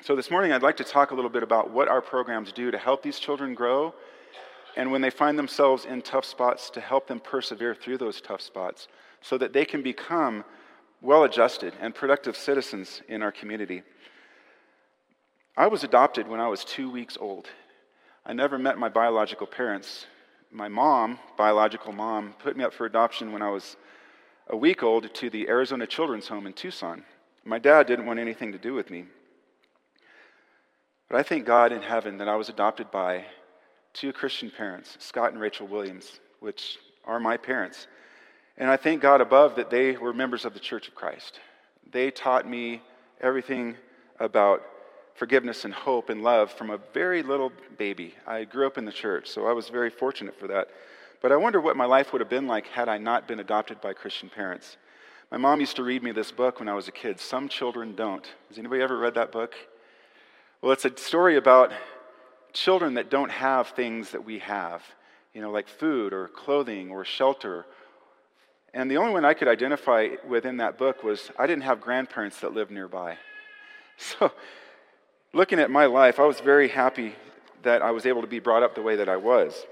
So 0.00 0.16
this 0.16 0.30
morning, 0.30 0.52
I'd 0.52 0.62
like 0.62 0.76
to 0.78 0.84
talk 0.84 1.12
a 1.12 1.14
little 1.14 1.30
bit 1.30 1.42
about 1.42 1.70
what 1.70 1.88
our 1.88 2.00
programs 2.00 2.52
do 2.52 2.70
to 2.70 2.78
help 2.78 3.02
these 3.02 3.18
children 3.18 3.54
grow 3.54 3.94
and 4.76 4.90
when 4.90 5.00
they 5.00 5.10
find 5.10 5.38
themselves 5.38 5.84
in 5.84 6.02
tough 6.02 6.24
spots, 6.24 6.70
to 6.70 6.80
help 6.80 7.06
them 7.06 7.20
persevere 7.20 7.74
through 7.74 7.98
those 7.98 8.20
tough 8.20 8.40
spots 8.40 8.88
so 9.20 9.38
that 9.38 9.52
they 9.52 9.64
can 9.64 9.82
become 9.82 10.44
well 11.00 11.24
adjusted 11.24 11.74
and 11.80 11.94
productive 11.94 12.36
citizens 12.36 13.02
in 13.08 13.22
our 13.22 13.32
community. 13.32 13.82
I 15.56 15.66
was 15.66 15.84
adopted 15.84 16.26
when 16.26 16.40
I 16.40 16.48
was 16.48 16.64
two 16.64 16.90
weeks 16.90 17.18
old. 17.20 17.48
I 18.24 18.32
never 18.32 18.58
met 18.58 18.78
my 18.78 18.88
biological 18.88 19.46
parents. 19.46 20.06
My 20.50 20.68
mom, 20.68 21.18
biological 21.36 21.92
mom, 21.92 22.34
put 22.38 22.56
me 22.56 22.64
up 22.64 22.72
for 22.72 22.86
adoption 22.86 23.32
when 23.32 23.42
I 23.42 23.50
was 23.50 23.76
a 24.48 24.56
week 24.56 24.82
old 24.82 25.12
to 25.14 25.30
the 25.30 25.48
Arizona 25.48 25.86
Children's 25.86 26.28
Home 26.28 26.46
in 26.46 26.52
Tucson. 26.52 27.04
My 27.44 27.58
dad 27.58 27.86
didn't 27.86 28.06
want 28.06 28.20
anything 28.20 28.52
to 28.52 28.58
do 28.58 28.74
with 28.74 28.90
me. 28.90 29.06
But 31.08 31.18
I 31.18 31.22
thank 31.22 31.44
God 31.44 31.72
in 31.72 31.82
heaven 31.82 32.18
that 32.18 32.28
I 32.28 32.36
was 32.36 32.48
adopted 32.48 32.90
by 32.90 33.26
two 33.92 34.12
Christian 34.12 34.50
parents, 34.50 34.96
Scott 35.00 35.32
and 35.32 35.40
Rachel 35.40 35.66
Williams, 35.66 36.20
which 36.40 36.78
are 37.04 37.20
my 37.20 37.36
parents. 37.36 37.86
And 38.58 38.70
I 38.70 38.76
thank 38.76 39.02
God 39.02 39.20
above 39.20 39.56
that 39.56 39.70
they 39.70 39.96
were 39.96 40.12
members 40.12 40.44
of 40.44 40.54
the 40.54 40.60
Church 40.60 40.88
of 40.88 40.94
Christ. 40.94 41.40
They 41.90 42.10
taught 42.10 42.48
me 42.48 42.82
everything 43.20 43.76
about 44.18 44.62
forgiveness 45.14 45.64
and 45.64 45.74
hope 45.74 46.10
and 46.10 46.22
love 46.22 46.50
from 46.50 46.70
a 46.70 46.78
very 46.94 47.22
little 47.22 47.52
baby. 47.76 48.14
I 48.26 48.44
grew 48.44 48.66
up 48.66 48.78
in 48.78 48.84
the 48.84 48.92
church, 48.92 49.28
so 49.28 49.46
I 49.46 49.52
was 49.52 49.68
very 49.68 49.90
fortunate 49.90 50.38
for 50.38 50.46
that. 50.48 50.68
But 51.20 51.32
I 51.32 51.36
wonder 51.36 51.60
what 51.60 51.76
my 51.76 51.84
life 51.84 52.12
would 52.12 52.20
have 52.20 52.30
been 52.30 52.46
like 52.46 52.66
had 52.66 52.88
I 52.88 52.98
not 52.98 53.28
been 53.28 53.40
adopted 53.40 53.80
by 53.80 53.92
Christian 53.92 54.28
parents. 54.28 54.76
My 55.30 55.36
mom 55.36 55.60
used 55.60 55.76
to 55.76 55.82
read 55.82 56.02
me 56.02 56.12
this 56.12 56.32
book 56.32 56.58
when 56.58 56.68
I 56.68 56.74
was 56.74 56.88
a 56.88 56.92
kid, 56.92 57.20
Some 57.20 57.48
Children 57.48 57.94
Don't. 57.94 58.26
Has 58.48 58.58
anybody 58.58 58.82
ever 58.82 58.98
read 58.98 59.14
that 59.14 59.32
book? 59.32 59.54
Well, 60.60 60.72
it's 60.72 60.84
a 60.84 60.96
story 60.96 61.36
about 61.36 61.72
children 62.52 62.94
that 62.94 63.10
don't 63.10 63.30
have 63.30 63.68
things 63.68 64.10
that 64.10 64.24
we 64.24 64.38
have, 64.40 64.82
you 65.34 65.40
know, 65.40 65.50
like 65.50 65.68
food 65.68 66.12
or 66.12 66.28
clothing 66.28 66.90
or 66.90 67.04
shelter. 67.04 67.66
And 68.74 68.90
the 68.90 68.96
only 68.96 69.12
one 69.12 69.24
I 69.24 69.34
could 69.34 69.48
identify 69.48 70.08
within 70.26 70.58
that 70.58 70.78
book 70.78 71.02
was 71.02 71.30
I 71.38 71.46
didn't 71.46 71.64
have 71.64 71.80
grandparents 71.80 72.40
that 72.40 72.52
lived 72.52 72.70
nearby. 72.70 73.18
So, 73.98 74.32
looking 75.32 75.60
at 75.60 75.70
my 75.70 75.84
life, 75.84 76.18
I 76.18 76.24
was 76.24 76.40
very 76.40 76.66
happy 76.66 77.14
that 77.62 77.82
I 77.82 77.92
was 77.92 78.04
able 78.04 78.22
to 78.22 78.26
be 78.26 78.40
brought 78.40 78.64
up 78.64 78.74
the 78.74 78.82
way 78.82 78.96
that 78.96 79.08
I 79.08 79.16
was. 79.16 79.64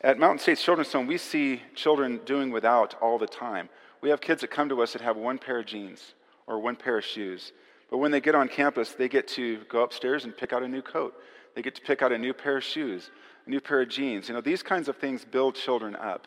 At 0.00 0.18
Mountain 0.18 0.40
States 0.40 0.62
Children's 0.62 0.92
Home, 0.92 1.06
we 1.06 1.18
see 1.18 1.62
children 1.74 2.20
doing 2.24 2.50
without 2.50 2.94
all 3.00 3.18
the 3.18 3.26
time. 3.26 3.68
We 4.00 4.10
have 4.10 4.20
kids 4.20 4.42
that 4.42 4.50
come 4.50 4.68
to 4.68 4.82
us 4.82 4.92
that 4.92 5.02
have 5.02 5.16
one 5.16 5.38
pair 5.38 5.60
of 5.60 5.66
jeans 5.66 6.14
or 6.46 6.60
one 6.60 6.76
pair 6.76 6.98
of 6.98 7.04
shoes. 7.04 7.52
But 7.90 7.98
when 7.98 8.10
they 8.10 8.20
get 8.20 8.34
on 8.34 8.48
campus, 8.48 8.92
they 8.92 9.08
get 9.08 9.26
to 9.28 9.60
go 9.68 9.82
upstairs 9.82 10.24
and 10.24 10.36
pick 10.36 10.52
out 10.52 10.62
a 10.62 10.68
new 10.68 10.82
coat. 10.82 11.14
They 11.54 11.62
get 11.62 11.74
to 11.76 11.82
pick 11.82 12.02
out 12.02 12.12
a 12.12 12.18
new 12.18 12.32
pair 12.32 12.56
of 12.56 12.64
shoes, 12.64 13.10
a 13.46 13.50
new 13.50 13.60
pair 13.60 13.82
of 13.82 13.88
jeans. 13.88 14.28
You 14.28 14.34
know, 14.34 14.40
these 14.40 14.62
kinds 14.62 14.88
of 14.88 14.96
things 14.96 15.24
build 15.24 15.54
children 15.54 15.96
up. 15.96 16.26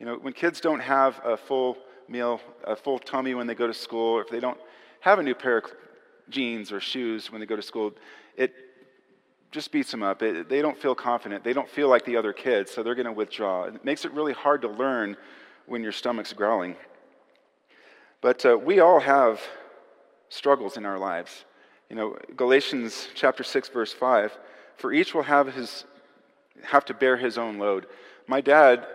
You 0.00 0.06
know, 0.06 0.16
when 0.16 0.32
kids 0.32 0.60
don't 0.60 0.80
have 0.80 1.20
a 1.24 1.36
full 1.36 1.78
meal, 2.08 2.40
a 2.64 2.76
full 2.76 2.98
tummy 2.98 3.34
when 3.34 3.46
they 3.46 3.54
go 3.54 3.66
to 3.66 3.74
school, 3.74 4.16
or 4.16 4.22
if 4.22 4.28
they 4.28 4.40
don't 4.40 4.58
have 5.00 5.18
a 5.18 5.22
new 5.22 5.34
pair 5.34 5.58
of 5.58 5.64
jeans 6.28 6.72
or 6.72 6.80
shoes 6.80 7.30
when 7.30 7.40
they 7.40 7.46
go 7.46 7.56
to 7.56 7.62
school, 7.62 7.92
it 8.36 8.52
just 9.52 9.70
beats 9.70 9.90
them 9.90 10.02
up. 10.02 10.22
It, 10.22 10.48
they 10.48 10.60
don't 10.60 10.76
feel 10.76 10.94
confident. 10.94 11.44
They 11.44 11.52
don't 11.52 11.70
feel 11.70 11.88
like 11.88 12.04
the 12.04 12.16
other 12.16 12.32
kids, 12.32 12.72
so 12.72 12.82
they're 12.82 12.96
going 12.96 13.06
to 13.06 13.12
withdraw. 13.12 13.64
It 13.64 13.84
makes 13.84 14.04
it 14.04 14.12
really 14.12 14.32
hard 14.32 14.62
to 14.62 14.68
learn 14.68 15.16
when 15.66 15.82
your 15.82 15.92
stomach's 15.92 16.32
growling. 16.32 16.74
But 18.20 18.44
uh, 18.44 18.58
we 18.58 18.80
all 18.80 19.00
have 19.00 19.40
struggles 20.28 20.76
in 20.76 20.84
our 20.84 20.98
lives. 20.98 21.44
You 21.88 21.96
know, 21.96 22.18
Galatians 22.36 23.08
chapter 23.14 23.44
6, 23.44 23.68
verse 23.68 23.92
5 23.92 24.36
for 24.76 24.92
each 24.92 25.14
will 25.14 25.22
have, 25.22 25.52
his, 25.54 25.84
have 26.62 26.84
to 26.86 26.94
bear 26.94 27.16
his 27.16 27.38
own 27.38 27.58
load. 27.58 27.86
My 28.26 28.40
dad 28.40 28.86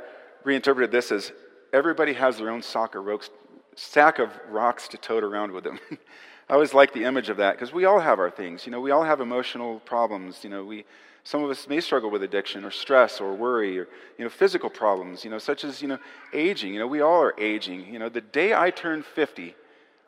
reinterpreted 0.43 0.91
this 0.91 1.11
as 1.11 1.31
everybody 1.73 2.13
has 2.13 2.37
their 2.37 2.49
own 2.49 2.63
rocks, 2.95 3.29
sack 3.75 4.19
of 4.19 4.31
rocks 4.49 4.87
to 4.89 4.97
tote 4.97 5.23
around 5.23 5.51
with 5.51 5.63
them. 5.63 5.79
I 6.49 6.53
always 6.53 6.73
like 6.73 6.93
the 6.93 7.03
image 7.03 7.29
of 7.29 7.37
that 7.37 7.53
because 7.53 7.71
we 7.71 7.85
all 7.85 7.99
have 7.99 8.19
our 8.19 8.31
things. 8.31 8.65
You 8.65 8.71
know, 8.71 8.81
we 8.81 8.91
all 8.91 9.03
have 9.03 9.21
emotional 9.21 9.79
problems. 9.81 10.43
You 10.43 10.49
know, 10.49 10.65
we, 10.65 10.83
some 11.23 11.43
of 11.43 11.49
us 11.51 11.67
may 11.67 11.79
struggle 11.79 12.09
with 12.09 12.23
addiction 12.23 12.65
or 12.65 12.71
stress 12.71 13.21
or 13.21 13.35
worry 13.35 13.77
or, 13.77 13.87
you 14.17 14.25
know, 14.25 14.29
physical 14.29 14.69
problems, 14.69 15.23
you 15.23 15.29
know, 15.29 15.37
such 15.37 15.63
as, 15.63 15.81
you 15.81 15.87
know, 15.87 15.99
aging. 16.33 16.73
You 16.73 16.79
know, 16.79 16.87
we 16.87 17.01
all 17.01 17.21
are 17.21 17.35
aging. 17.39 17.93
You 17.93 17.99
know, 17.99 18.09
the 18.09 18.21
day 18.21 18.55
I 18.55 18.71
turned 18.71 19.05
50, 19.05 19.55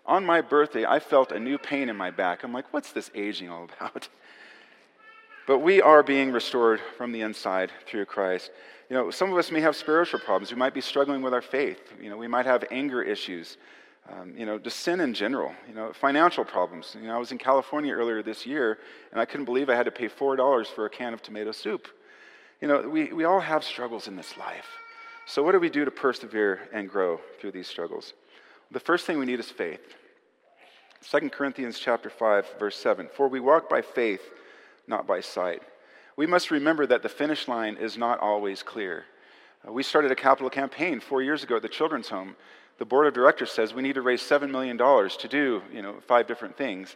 on 0.05 0.25
my 0.25 0.41
birthday, 0.41 0.85
I 0.85 0.99
felt 0.99 1.31
a 1.31 1.39
new 1.39 1.57
pain 1.57 1.89
in 1.89 1.95
my 1.95 2.11
back. 2.11 2.43
I'm 2.43 2.53
like, 2.53 2.73
what's 2.73 2.91
this 2.91 3.11
aging 3.13 3.49
all 3.49 3.65
about? 3.65 4.09
But 5.47 5.59
we 5.59 5.81
are 5.81 6.03
being 6.03 6.31
restored 6.31 6.79
from 6.97 7.11
the 7.11 7.21
inside 7.21 7.71
through 7.87 8.05
Christ. 8.05 8.51
You 8.89 8.95
know, 8.95 9.11
some 9.11 9.31
of 9.31 9.37
us 9.37 9.51
may 9.51 9.61
have 9.61 9.75
spiritual 9.75 10.19
problems. 10.19 10.51
We 10.51 10.57
might 10.57 10.73
be 10.73 10.81
struggling 10.81 11.21
with 11.21 11.33
our 11.33 11.41
faith. 11.41 11.93
You 12.01 12.09
know, 12.09 12.17
we 12.17 12.27
might 12.27 12.45
have 12.45 12.63
anger 12.71 13.01
issues. 13.01 13.57
Um, 14.09 14.33
you 14.35 14.45
know, 14.45 14.57
just 14.57 14.79
sin 14.79 14.99
in 14.99 15.13
general, 15.13 15.53
you 15.67 15.75
know, 15.75 15.93
financial 15.93 16.43
problems. 16.43 16.95
You 16.99 17.07
know, 17.07 17.15
I 17.15 17.19
was 17.19 17.31
in 17.31 17.37
California 17.37 17.93
earlier 17.93 18.23
this 18.23 18.45
year, 18.45 18.79
and 19.11 19.21
I 19.21 19.25
couldn't 19.25 19.45
believe 19.45 19.69
I 19.69 19.75
had 19.75 19.85
to 19.85 19.91
pay 19.91 20.09
$4 20.09 20.67
for 20.67 20.85
a 20.85 20.89
can 20.89 21.13
of 21.13 21.21
tomato 21.21 21.51
soup. 21.51 21.87
You 22.59 22.67
know, 22.67 22.81
we, 22.87 23.13
we 23.13 23.23
all 23.23 23.39
have 23.39 23.63
struggles 23.63 24.07
in 24.07 24.15
this 24.15 24.37
life. 24.37 24.67
So, 25.27 25.43
what 25.43 25.53
do 25.53 25.59
we 25.59 25.69
do 25.69 25.85
to 25.85 25.91
persevere 25.91 26.67
and 26.73 26.89
grow 26.89 27.21
through 27.39 27.51
these 27.51 27.67
struggles? 27.67 28.13
The 28.71 28.79
first 28.79 29.05
thing 29.05 29.19
we 29.19 29.25
need 29.25 29.39
is 29.39 29.49
faith. 29.49 29.95
2 31.09 31.29
Corinthians 31.29 31.79
chapter 31.79 32.09
5, 32.09 32.55
verse 32.59 32.75
7. 32.77 33.07
For 33.15 33.27
we 33.27 33.39
walk 33.39 33.69
by 33.69 33.81
faith, 33.81 34.21
not 34.87 35.07
by 35.07 35.21
sight. 35.21 35.61
We 36.15 36.27
must 36.27 36.51
remember 36.51 36.85
that 36.87 37.03
the 37.03 37.09
finish 37.09 37.47
line 37.47 37.77
is 37.77 37.97
not 37.97 38.19
always 38.19 38.63
clear. 38.63 39.05
Uh, 39.67 39.71
we 39.71 39.83
started 39.83 40.11
a 40.11 40.15
capital 40.15 40.49
campaign 40.49 40.99
four 40.99 41.21
years 41.21 41.43
ago 41.43 41.55
at 41.55 41.61
the 41.61 41.69
children's 41.69 42.09
home 42.09 42.35
the 42.81 42.85
board 42.85 43.05
of 43.05 43.13
directors 43.13 43.51
says 43.51 43.75
we 43.75 43.83
need 43.83 43.93
to 43.93 44.01
raise 44.01 44.23
$7 44.23 44.49
million 44.49 44.75
to 44.75 45.27
do, 45.29 45.61
you 45.71 45.83
know, 45.83 45.97
five 46.07 46.25
different 46.25 46.57
things. 46.57 46.95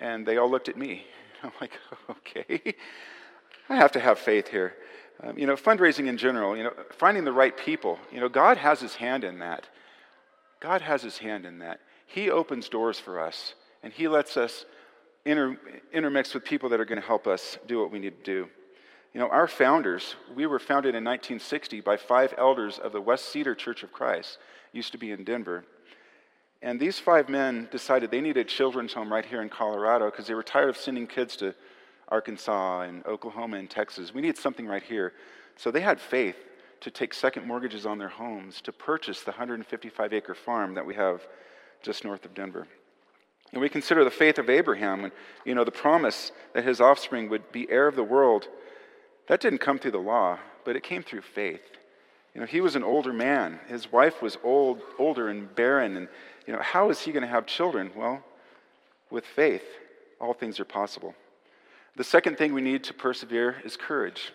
And 0.00 0.26
they 0.26 0.36
all 0.36 0.50
looked 0.50 0.68
at 0.68 0.76
me. 0.76 1.06
I'm 1.44 1.52
like, 1.60 1.78
okay, 2.10 2.74
I 3.68 3.76
have 3.76 3.92
to 3.92 4.00
have 4.00 4.18
faith 4.18 4.48
here. 4.48 4.74
Um, 5.22 5.38
you 5.38 5.46
know, 5.46 5.54
fundraising 5.54 6.08
in 6.08 6.16
general, 6.16 6.56
you 6.56 6.64
know, 6.64 6.72
finding 6.98 7.22
the 7.22 7.32
right 7.32 7.56
people, 7.56 8.00
you 8.10 8.18
know, 8.18 8.28
God 8.28 8.56
has 8.56 8.80
his 8.80 8.96
hand 8.96 9.22
in 9.22 9.38
that. 9.38 9.68
God 10.58 10.82
has 10.82 11.02
his 11.02 11.18
hand 11.18 11.46
in 11.46 11.60
that. 11.60 11.78
He 12.04 12.28
opens 12.28 12.68
doors 12.68 12.98
for 12.98 13.20
us, 13.20 13.54
and 13.84 13.92
he 13.92 14.08
lets 14.08 14.36
us 14.36 14.64
inter- 15.24 15.58
intermix 15.92 16.34
with 16.34 16.44
people 16.44 16.68
that 16.70 16.80
are 16.80 16.84
going 16.84 17.00
to 17.00 17.06
help 17.06 17.26
us 17.26 17.58
do 17.66 17.80
what 17.80 17.90
we 17.90 17.98
need 17.98 18.16
to 18.18 18.24
do. 18.24 18.48
You 19.12 19.20
know, 19.20 19.28
our 19.28 19.46
founders, 19.46 20.16
we 20.34 20.46
were 20.46 20.58
founded 20.58 20.94
in 20.94 21.04
1960 21.04 21.80
by 21.82 21.96
five 21.96 22.34
elders 22.38 22.78
of 22.78 22.92
the 22.92 23.00
West 23.00 23.26
Cedar 23.26 23.54
Church 23.54 23.82
of 23.82 23.92
Christ 23.92 24.38
used 24.72 24.92
to 24.92 24.98
be 24.98 25.10
in 25.10 25.24
Denver. 25.24 25.64
And 26.62 26.80
these 26.80 26.98
five 26.98 27.28
men 27.28 27.68
decided 27.70 28.10
they 28.10 28.20
needed 28.20 28.46
a 28.46 28.48
children's 28.48 28.94
home 28.94 29.12
right 29.12 29.24
here 29.24 29.42
in 29.42 29.48
Colorado 29.48 30.10
because 30.10 30.26
they 30.26 30.34
were 30.34 30.42
tired 30.42 30.70
of 30.70 30.76
sending 30.76 31.06
kids 31.06 31.36
to 31.36 31.54
Arkansas 32.08 32.82
and 32.82 33.04
Oklahoma 33.04 33.58
and 33.58 33.68
Texas. 33.68 34.14
We 34.14 34.22
need 34.22 34.38
something 34.38 34.66
right 34.66 34.82
here. 34.82 35.12
So 35.56 35.70
they 35.70 35.80
had 35.80 36.00
faith 36.00 36.36
to 36.80 36.90
take 36.90 37.14
second 37.14 37.46
mortgages 37.46 37.84
on 37.84 37.98
their 37.98 38.08
homes 38.08 38.60
to 38.62 38.72
purchase 38.72 39.22
the 39.22 39.30
155 39.32 40.12
acre 40.12 40.34
farm 40.34 40.74
that 40.74 40.86
we 40.86 40.94
have 40.94 41.26
just 41.82 42.04
north 42.04 42.24
of 42.24 42.34
Denver. 42.34 42.66
And 43.52 43.60
we 43.60 43.68
consider 43.68 44.04
the 44.04 44.10
faith 44.10 44.38
of 44.38 44.48
Abraham 44.48 45.04
and 45.04 45.12
you 45.44 45.54
know 45.54 45.64
the 45.64 45.70
promise 45.70 46.32
that 46.54 46.64
his 46.64 46.80
offspring 46.80 47.28
would 47.28 47.52
be 47.52 47.70
heir 47.70 47.86
of 47.86 47.96
the 47.96 48.02
world. 48.02 48.48
That 49.28 49.40
didn't 49.40 49.60
come 49.60 49.78
through 49.78 49.92
the 49.92 49.98
law, 49.98 50.38
but 50.64 50.76
it 50.76 50.82
came 50.82 51.02
through 51.02 51.22
faith. 51.22 51.62
You 52.34 52.40
know, 52.40 52.46
he 52.46 52.60
was 52.60 52.76
an 52.76 52.82
older 52.82 53.12
man. 53.12 53.60
His 53.68 53.92
wife 53.92 54.22
was 54.22 54.38
old, 54.42 54.80
older 54.98 55.28
and 55.28 55.54
barren. 55.54 55.96
And, 55.96 56.08
you 56.46 56.52
know, 56.52 56.62
how 56.62 56.90
is 56.90 57.00
he 57.00 57.12
going 57.12 57.22
to 57.22 57.28
have 57.28 57.46
children? 57.46 57.90
Well, 57.94 58.24
with 59.10 59.26
faith, 59.26 59.64
all 60.18 60.32
things 60.32 60.58
are 60.58 60.64
possible. 60.64 61.14
The 61.96 62.04
second 62.04 62.38
thing 62.38 62.54
we 62.54 62.62
need 62.62 62.84
to 62.84 62.94
persevere 62.94 63.56
is 63.64 63.76
courage. 63.76 64.32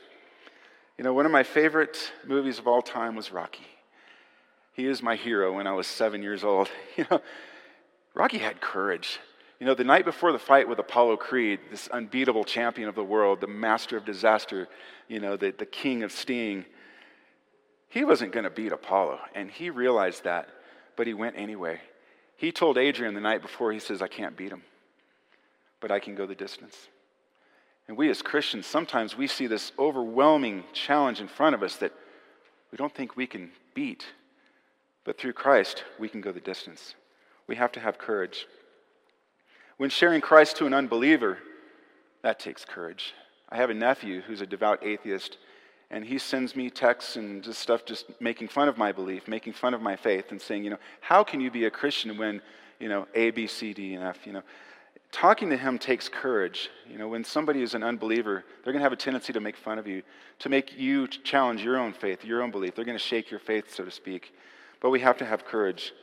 You 0.97 1.03
know, 1.03 1.13
one 1.13 1.25
of 1.25 1.31
my 1.31 1.43
favorite 1.43 2.11
movies 2.25 2.59
of 2.59 2.67
all 2.67 2.83
time 2.83 3.15
was 3.15 3.31
Rocky. 3.31 3.65
He 4.73 4.85
is 4.85 5.01
my 5.01 5.15
hero 5.15 5.55
when 5.55 5.65
I 5.65 5.73
was 5.73 5.87
seven 5.87 6.21
years 6.21 6.43
old. 6.43 6.69
You 6.97 7.05
know, 7.09 7.21
Rocky 8.17 8.39
had 8.39 8.59
courage. 8.59 9.19
You 9.59 9.67
know, 9.67 9.75
the 9.75 9.83
night 9.83 10.03
before 10.03 10.31
the 10.31 10.39
fight 10.39 10.67
with 10.67 10.79
Apollo 10.79 11.17
Creed, 11.17 11.59
this 11.69 11.87
unbeatable 11.89 12.45
champion 12.45 12.89
of 12.89 12.95
the 12.95 13.03
world, 13.03 13.41
the 13.41 13.47
master 13.47 13.95
of 13.95 14.05
disaster, 14.05 14.67
you 15.07 15.19
know, 15.19 15.37
the, 15.37 15.51
the 15.51 15.67
king 15.67 16.01
of 16.01 16.11
sting, 16.11 16.65
he 17.89 18.03
wasn't 18.03 18.31
going 18.31 18.43
to 18.43 18.49
beat 18.49 18.71
Apollo, 18.71 19.19
and 19.35 19.51
he 19.51 19.69
realized 19.69 20.23
that, 20.23 20.49
but 20.95 21.05
he 21.05 21.13
went 21.13 21.37
anyway. 21.37 21.79
He 22.37 22.51
told 22.51 22.79
Adrian 22.79 23.13
the 23.13 23.21
night 23.21 23.43
before, 23.43 23.71
he 23.71 23.79
says, 23.79 24.01
I 24.01 24.07
can't 24.07 24.35
beat 24.35 24.51
him, 24.51 24.63
but 25.79 25.91
I 25.91 25.99
can 25.99 26.15
go 26.15 26.25
the 26.25 26.35
distance. 26.35 26.75
And 27.87 27.95
we 27.95 28.09
as 28.09 28.23
Christians, 28.23 28.65
sometimes 28.65 29.15
we 29.15 29.27
see 29.27 29.45
this 29.45 29.71
overwhelming 29.77 30.63
challenge 30.73 31.21
in 31.21 31.27
front 31.27 31.53
of 31.53 31.61
us 31.61 31.75
that 31.77 31.93
we 32.71 32.77
don't 32.77 32.93
think 32.93 33.15
we 33.15 33.27
can 33.27 33.51
beat, 33.75 34.05
but 35.03 35.19
through 35.19 35.33
Christ, 35.33 35.83
we 35.99 36.09
can 36.09 36.19
go 36.19 36.31
the 36.31 36.39
distance. 36.39 36.95
We 37.47 37.55
have 37.55 37.71
to 37.73 37.79
have 37.79 37.97
courage. 37.97 38.45
When 39.77 39.89
sharing 39.89 40.21
Christ 40.21 40.57
to 40.57 40.65
an 40.65 40.73
unbeliever, 40.73 41.37
that 42.23 42.39
takes 42.39 42.65
courage. 42.65 43.13
I 43.49 43.57
have 43.57 43.69
a 43.69 43.73
nephew 43.73 44.21
who's 44.21 44.41
a 44.41 44.45
devout 44.45 44.83
atheist, 44.83 45.37
and 45.89 46.03
he 46.03 46.17
sends 46.17 46.55
me 46.55 46.69
texts 46.69 47.15
and 47.15 47.43
just 47.43 47.59
stuff 47.59 47.85
just 47.85 48.05
making 48.19 48.49
fun 48.49 48.67
of 48.67 48.77
my 48.77 48.91
belief 48.91 49.27
making 49.27 49.53
fun 49.53 49.73
of 49.73 49.81
my 49.81 49.95
faith 49.95 50.31
and 50.31 50.41
saying 50.41 50.63
you 50.63 50.69
know 50.69 50.79
how 51.01 51.23
can 51.23 51.39
you 51.39 51.49
be 51.49 51.65
a 51.65 51.71
christian 51.71 52.17
when 52.17 52.41
you 52.79 52.89
know 52.89 53.07
a 53.15 53.31
b 53.31 53.47
c 53.47 53.73
d 53.73 53.93
and 53.93 54.03
f 54.03 54.25
you 54.25 54.33
know? 54.33 54.43
Talking 55.09 55.49
to 55.51 55.57
him 55.57 55.79
takes 55.79 56.09
courage. 56.09 56.69
You 56.85 56.97
know 56.97 57.07
when 57.07 57.23
somebody 57.23 57.61
is 57.61 57.73
an 57.73 57.83
unbeliever 57.83 58.43
they're 58.63 58.73
going 58.73 58.81
to 58.81 58.83
have 58.83 58.91
a 58.91 58.97
tendency 58.97 59.31
to 59.31 59.39
make 59.39 59.55
fun 59.55 59.79
of 59.79 59.87
you 59.87 60.03
to 60.39 60.49
make 60.49 60.77
you 60.77 61.07
challenge 61.07 61.63
your 61.63 61.77
own 61.77 61.93
faith 61.93 62.25
your 62.25 62.43
own 62.43 62.51
belief. 62.51 62.75
They're 62.75 62.85
going 62.85 62.97
to 62.97 63.03
shake 63.03 63.31
your 63.31 63.39
faith 63.39 63.73
so 63.73 63.85
to 63.85 63.91
speak. 63.91 64.33
But 64.81 64.89
we 64.89 64.99
have 64.99 65.17
to 65.19 65.25
have 65.25 65.45
courage 65.45 65.93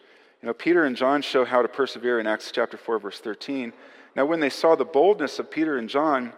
you 0.45 0.49
know 0.49 0.53
peter 0.53 0.85
and 0.85 0.95
john 0.95 1.23
show 1.23 1.43
how 1.43 1.63
to 1.63 1.69
persevere 1.69 2.21
in 2.21 2.27
acts 2.27 2.53
chapter 2.53 2.77
4 2.77 2.99
verse 2.99 3.19
13 3.19 3.73
now 4.15 4.27
when 4.27 4.41
they 4.41 4.51
saw 4.51 4.75
the 4.75 4.85
boldness 4.85 5.39
of 5.39 5.51
peter 5.51 5.79
and 5.79 5.89
john 5.89 6.35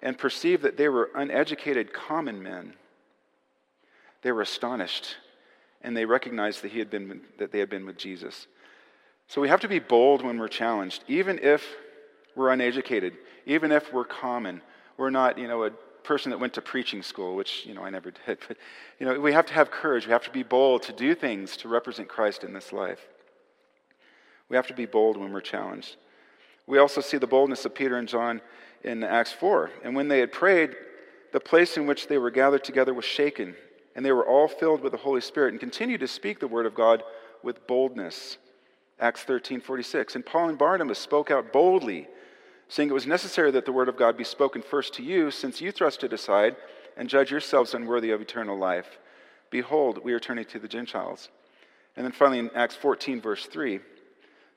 and 0.00 0.16
perceived 0.16 0.62
that 0.62 0.78
they 0.78 0.88
were 0.88 1.10
uneducated 1.14 1.92
common 1.92 2.42
men 2.42 2.72
they 4.22 4.32
were 4.32 4.40
astonished 4.40 5.16
and 5.82 5.94
they 5.94 6.04
recognized 6.04 6.62
that, 6.62 6.70
he 6.70 6.78
had 6.78 6.90
been, 6.90 7.20
that 7.38 7.52
they 7.52 7.58
had 7.58 7.70
been 7.70 7.86
with 7.86 7.96
Jesus. 7.96 8.46
So 9.28 9.40
we 9.40 9.48
have 9.48 9.60
to 9.60 9.68
be 9.68 9.78
bold 9.78 10.22
when 10.22 10.38
we're 10.38 10.48
challenged, 10.48 11.04
even 11.08 11.38
if 11.38 11.64
we're 12.36 12.50
uneducated, 12.50 13.16
even 13.46 13.72
if 13.72 13.92
we're 13.92 14.04
common. 14.04 14.60
We're 14.96 15.10
not, 15.10 15.38
you 15.38 15.48
know, 15.48 15.64
a 15.64 15.70
person 16.02 16.30
that 16.30 16.38
went 16.38 16.54
to 16.54 16.62
preaching 16.62 17.02
school, 17.02 17.34
which, 17.34 17.64
you 17.64 17.74
know, 17.74 17.82
I 17.82 17.90
never 17.90 18.10
did. 18.26 18.38
But, 18.46 18.56
you 18.98 19.06
know, 19.06 19.18
we 19.18 19.32
have 19.32 19.46
to 19.46 19.54
have 19.54 19.70
courage. 19.70 20.06
We 20.06 20.12
have 20.12 20.24
to 20.24 20.30
be 20.30 20.42
bold 20.42 20.82
to 20.84 20.92
do 20.92 21.14
things 21.14 21.56
to 21.58 21.68
represent 21.68 22.08
Christ 22.08 22.44
in 22.44 22.52
this 22.52 22.72
life. 22.72 23.00
We 24.50 24.56
have 24.56 24.66
to 24.66 24.74
be 24.74 24.84
bold 24.84 25.16
when 25.16 25.32
we're 25.32 25.40
challenged. 25.40 25.96
We 26.66 26.78
also 26.78 27.00
see 27.00 27.16
the 27.16 27.26
boldness 27.26 27.64
of 27.64 27.74
Peter 27.74 27.96
and 27.96 28.06
John 28.06 28.42
in 28.84 29.02
Acts 29.02 29.32
4. 29.32 29.70
And 29.82 29.96
when 29.96 30.08
they 30.08 30.18
had 30.18 30.32
prayed, 30.32 30.74
the 31.32 31.40
place 31.40 31.76
in 31.76 31.86
which 31.86 32.08
they 32.08 32.18
were 32.18 32.30
gathered 32.30 32.64
together 32.64 32.92
was 32.92 33.04
shaken, 33.04 33.54
and 33.94 34.04
they 34.04 34.12
were 34.12 34.26
all 34.26 34.48
filled 34.48 34.82
with 34.82 34.92
the 34.92 34.98
Holy 34.98 35.20
Spirit 35.20 35.52
and 35.52 35.60
continued 35.60 36.00
to 36.00 36.08
speak 36.08 36.40
the 36.40 36.48
word 36.48 36.66
of 36.66 36.74
God 36.74 37.02
with 37.42 37.66
boldness. 37.66 38.36
Acts 38.98 39.22
13 39.22 39.60
46. 39.60 40.16
And 40.16 40.26
Paul 40.26 40.48
and 40.48 40.58
Barnabas 40.58 40.98
spoke 40.98 41.30
out 41.30 41.52
boldly, 41.52 42.08
saying 42.68 42.90
it 42.90 42.94
was 42.94 43.06
necessary 43.06 43.50
that 43.52 43.64
the 43.64 43.72
word 43.72 43.88
of 43.88 43.96
God 43.96 44.16
be 44.16 44.24
spoken 44.24 44.62
first 44.62 44.94
to 44.94 45.02
you, 45.02 45.30
since 45.30 45.60
you 45.60 45.72
thrust 45.72 46.04
it 46.04 46.12
aside 46.12 46.56
and 46.96 47.08
judge 47.08 47.30
yourselves 47.30 47.72
unworthy 47.72 48.10
of 48.10 48.20
eternal 48.20 48.58
life. 48.58 48.98
Behold, 49.50 50.04
we 50.04 50.12
are 50.12 50.20
turning 50.20 50.44
to 50.46 50.58
the 50.58 50.68
Gentiles. 50.68 51.28
And 51.96 52.04
then 52.04 52.12
finally 52.12 52.40
in 52.40 52.50
Acts 52.54 52.76
14, 52.76 53.20
verse 53.20 53.46
3 53.46 53.80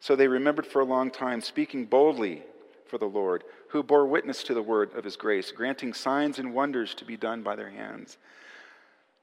So 0.04 0.18
they 0.18 0.28
remembered 0.28 0.68
for 0.68 0.82
a 0.82 0.86
long 0.86 1.12
time, 1.12 1.40
speaking 1.40 1.86
boldly 1.86 2.44
for 2.88 2.98
the 2.98 3.06
Lord, 3.06 3.46
who 3.70 3.82
bore 3.82 4.06
witness 4.06 4.44
to 4.44 4.54
the 4.54 4.62
word 4.62 4.94
of 4.98 5.06
his 5.06 5.16
grace, 5.16 5.50
granting 5.54 5.94
signs 5.94 6.40
and 6.40 6.54
wonders 6.54 6.94
to 6.96 7.06
be 7.06 7.16
done 7.16 7.42
by 7.42 7.56
their 7.56 7.70
hands. 7.70 8.18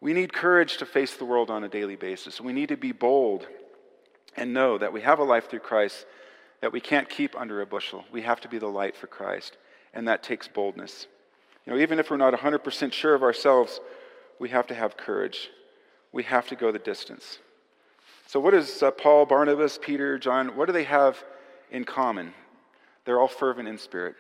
We 0.01 0.15
need 0.15 0.33
courage 0.33 0.79
to 0.79 0.87
face 0.87 1.15
the 1.15 1.27
world 1.27 1.51
on 1.51 1.65
a 1.65 1.69
daily 1.69 1.97
basis. 1.97 2.41
We 2.41 2.55
need 2.55 2.71
to 2.71 2.79
be 2.79 2.93
bold 2.93 3.47
and 4.39 4.55
know 4.55 4.79
that 4.79 4.95
we 4.95 5.03
have 5.03 5.19
a 5.19 5.23
life 5.23 5.51
through 5.51 5.59
Christ 5.59 6.07
that 6.63 6.73
we 6.73 6.81
can't 6.81 7.11
keep 7.11 7.39
under 7.39 7.61
a 7.61 7.67
bushel. 7.67 8.07
We 8.11 8.23
have 8.23 8.41
to 8.41 8.49
be 8.49 8.57
the 8.57 8.67
light 8.67 8.97
for 8.97 9.07
Christ, 9.07 9.59
and 9.93 10.09
that 10.09 10.23
takes 10.23 10.49
boldness. 10.49 11.07
You 11.67 11.75
know, 11.75 11.79
even 11.79 11.99
if 11.99 12.11
we're 12.11 12.17
not 12.17 12.33
100% 12.33 12.93
sure 12.95 13.15
of 13.15 13.23
ourselves, 13.23 13.81
we 14.39 14.49
have 14.49 14.67
to 14.69 14.75
have 14.75 14.97
courage. 14.97 15.51
We 16.11 16.23
have 16.23 16.49
to 16.49 16.57
go 16.57 16.73
the 16.73 16.79
distance. 16.79 17.39
So, 18.31 18.39
what 18.39 18.53
does 18.53 18.81
uh, 18.81 18.93
Paul, 18.93 19.27
Barnabas, 19.27 19.77
Peter, 19.83 20.17
John, 20.17 20.55
what 20.55 20.67
do 20.67 20.73
they 20.73 20.85
have 20.85 21.21
in 21.73 21.83
common? 21.83 22.33
They're 23.05 23.19
all 23.19 23.27
fervent 23.27 23.67
in 23.67 23.77
spirit. 23.77 24.15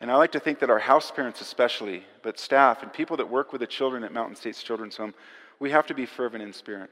And 0.00 0.10
I 0.10 0.16
like 0.16 0.32
to 0.32 0.40
think 0.40 0.58
that 0.58 0.70
our 0.70 0.80
house 0.80 1.12
parents, 1.12 1.40
especially, 1.40 2.02
but 2.24 2.40
staff 2.40 2.82
and 2.82 2.92
people 2.92 3.16
that 3.16 3.30
work 3.30 3.52
with 3.52 3.60
the 3.60 3.66
children 3.68 4.02
at 4.02 4.12
Mountain 4.12 4.34
States 4.34 4.60
Children's 4.60 4.96
Home, 4.96 5.14
we 5.60 5.70
have 5.70 5.86
to 5.86 5.94
be 5.94 6.04
fervent 6.04 6.42
in 6.42 6.52
spirit. 6.52 6.90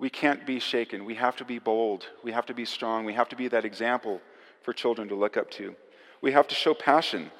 We 0.00 0.10
can't 0.10 0.44
be 0.44 0.58
shaken. 0.58 1.04
We 1.04 1.14
have 1.14 1.36
to 1.36 1.44
be 1.44 1.60
bold. 1.60 2.08
We 2.24 2.32
have 2.32 2.46
to 2.46 2.54
be 2.54 2.64
strong. 2.64 3.04
We 3.04 3.14
have 3.14 3.28
to 3.28 3.36
be 3.36 3.46
that 3.46 3.64
example 3.64 4.20
for 4.62 4.72
children 4.72 5.06
to 5.10 5.14
look 5.14 5.36
up 5.36 5.52
to. 5.52 5.76
We 6.20 6.32
have 6.32 6.48
to 6.48 6.56
show 6.56 6.74
passion. 6.74 7.30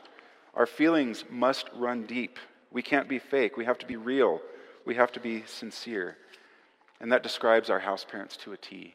Our 0.54 0.66
feelings 0.66 1.24
must 1.28 1.68
run 1.74 2.06
deep. 2.06 2.38
We 2.70 2.82
can't 2.82 3.08
be 3.08 3.18
fake. 3.18 3.56
We 3.56 3.64
have 3.64 3.78
to 3.78 3.86
be 3.86 3.96
real. 3.96 4.40
We 4.84 4.94
have 4.94 5.10
to 5.10 5.20
be 5.20 5.42
sincere. 5.46 6.16
And 7.00 7.12
that 7.12 7.22
describes 7.22 7.70
our 7.70 7.78
house 7.78 8.04
parents 8.04 8.36
to 8.38 8.52
a 8.52 8.56
T. 8.56 8.94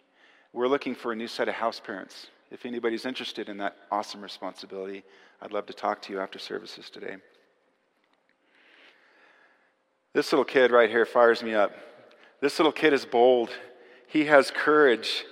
We're 0.54 0.68
looking 0.68 0.96
for 0.96 1.12
a 1.12 1.16
new 1.16 1.28
set 1.28 1.48
of 1.48 1.56
house 1.56 1.80
parents. 1.80 2.28
If 2.52 2.66
anybody's 2.66 3.06
interested 3.06 3.48
in 3.48 3.58
that 3.58 3.78
awesome 3.92 4.22
responsibility, 4.22 5.04
I'd 5.42 5.54
love 5.54 5.66
to 5.68 5.74
talk 5.74 6.02
to 6.04 6.14
you 6.14 6.20
after 6.20 6.38
services 6.38 6.90
today. 6.90 7.16
This 10.14 10.32
little 10.32 10.46
kid 10.46 10.72
right 10.72 10.90
here 10.90 11.06
fires 11.06 11.42
me 11.42 11.54
up. 11.54 11.72
This 12.42 12.60
little 12.60 12.74
kid 12.74 12.92
is 12.92 13.06
bold. 13.06 13.50
He 14.08 14.26
has 14.26 14.52
courage. 14.52 15.24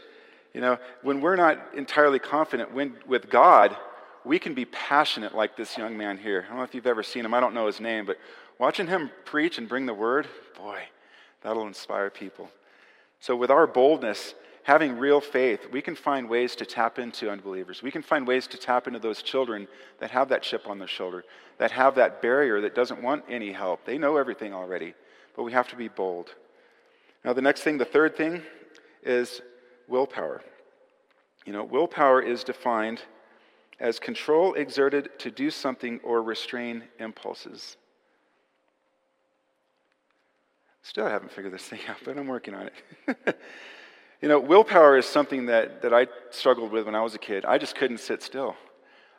You 0.54 0.62
know, 0.62 0.78
when 1.02 1.20
we're 1.20 1.36
not 1.36 1.60
entirely 1.76 2.20
confident 2.20 2.74
when, 2.74 2.96
with 3.06 3.30
God, 3.30 3.76
we 4.24 4.40
can 4.40 4.54
be 4.54 4.66
passionate 4.66 5.36
like 5.36 5.58
this 5.58 5.78
young 5.78 5.98
man 5.98 6.18
here. 6.18 6.46
I 6.46 6.50
don't 6.50 6.58
know 6.58 6.64
if 6.64 6.74
you've 6.74 6.88
ever 6.88 7.04
seen 7.04 7.26
him, 7.26 7.34
I 7.34 7.40
don't 7.40 7.54
know 7.54 7.68
his 7.68 7.80
name, 7.80 8.06
but 8.06 8.18
watching 8.58 8.88
him 8.88 9.12
preach 9.26 9.58
and 9.58 9.68
bring 9.68 9.86
the 9.86 9.94
word, 9.94 10.28
boy, 10.58 10.80
that'll 11.42 11.68
inspire 11.68 12.10
people. 12.10 12.50
So, 13.20 13.36
with 13.36 13.52
our 13.52 13.68
boldness, 13.68 14.34
having 14.64 14.98
real 14.98 15.20
faith, 15.20 15.68
we 15.72 15.82
can 15.82 15.96
find 15.96 16.30
ways 16.30 16.56
to 16.56 16.66
tap 16.66 17.00
into 17.00 17.30
unbelievers. 17.30 17.82
We 17.82 17.92
can 17.92 18.02
find 18.02 18.28
ways 18.28 18.48
to 18.48 18.58
tap 18.58 18.88
into 18.88 19.00
those 19.00 19.22
children 19.22 19.68
that 20.00 20.12
have 20.12 20.30
that 20.30 20.44
chip 20.44 20.68
on 20.68 20.80
their 20.80 20.88
shoulder, 20.88 21.24
that 21.58 21.72
have 21.72 21.96
that 21.96 22.22
barrier 22.22 22.62
that 22.62 22.76
doesn't 22.76 23.02
want 23.02 23.24
any 23.30 23.52
help. 23.52 23.84
They 23.86 23.98
know 23.98 24.18
everything 24.18 24.54
already, 24.54 24.93
but 25.36 25.43
we 25.43 25.52
have 25.52 25.67
to 25.70 25.76
be 25.76 25.88
bold. 25.88 26.34
Now, 27.26 27.34
the 27.34 27.41
next 27.41 27.62
thing, 27.62 27.78
the 27.78 27.86
third 27.86 28.15
thing, 28.15 28.41
is 29.04 29.41
willpower. 29.88 30.41
You 31.46 31.54
know, 31.54 31.63
willpower 31.63 32.22
is 32.22 32.43
defined 32.43 33.02
as 33.80 34.00
control 34.00 34.54
exerted 34.54 35.10
to 35.20 35.32
do 35.32 35.50
something 35.50 36.00
or 36.04 36.22
restrain 36.22 36.84
impulses. 37.00 37.78
Still 40.89 41.06
I 41.06 41.12
haven't 41.12 41.32
figured 41.32 41.54
this 41.54 41.62
thing 41.65 41.82
out, 41.88 41.97
but 42.04 42.17
I'm 42.17 42.25
working 42.25 42.56
on 42.56 42.67
it. 43.06 43.38
you 44.23 44.28
know, 44.28 44.39
willpower 44.39 44.97
is 44.97 45.06
something 45.06 45.45
that, 45.45 45.84
that 45.84 45.93
I 45.93 46.08
struggled 46.32 46.71
with 46.71 46.88
when 46.88 46.95
I 46.95 47.04
was 47.04 47.13
a 47.13 47.19
kid. 47.19 47.45
I 47.45 47.60
just 47.60 47.75
couldn't 47.75 47.99
sit 47.99 48.23
still. 48.23 48.56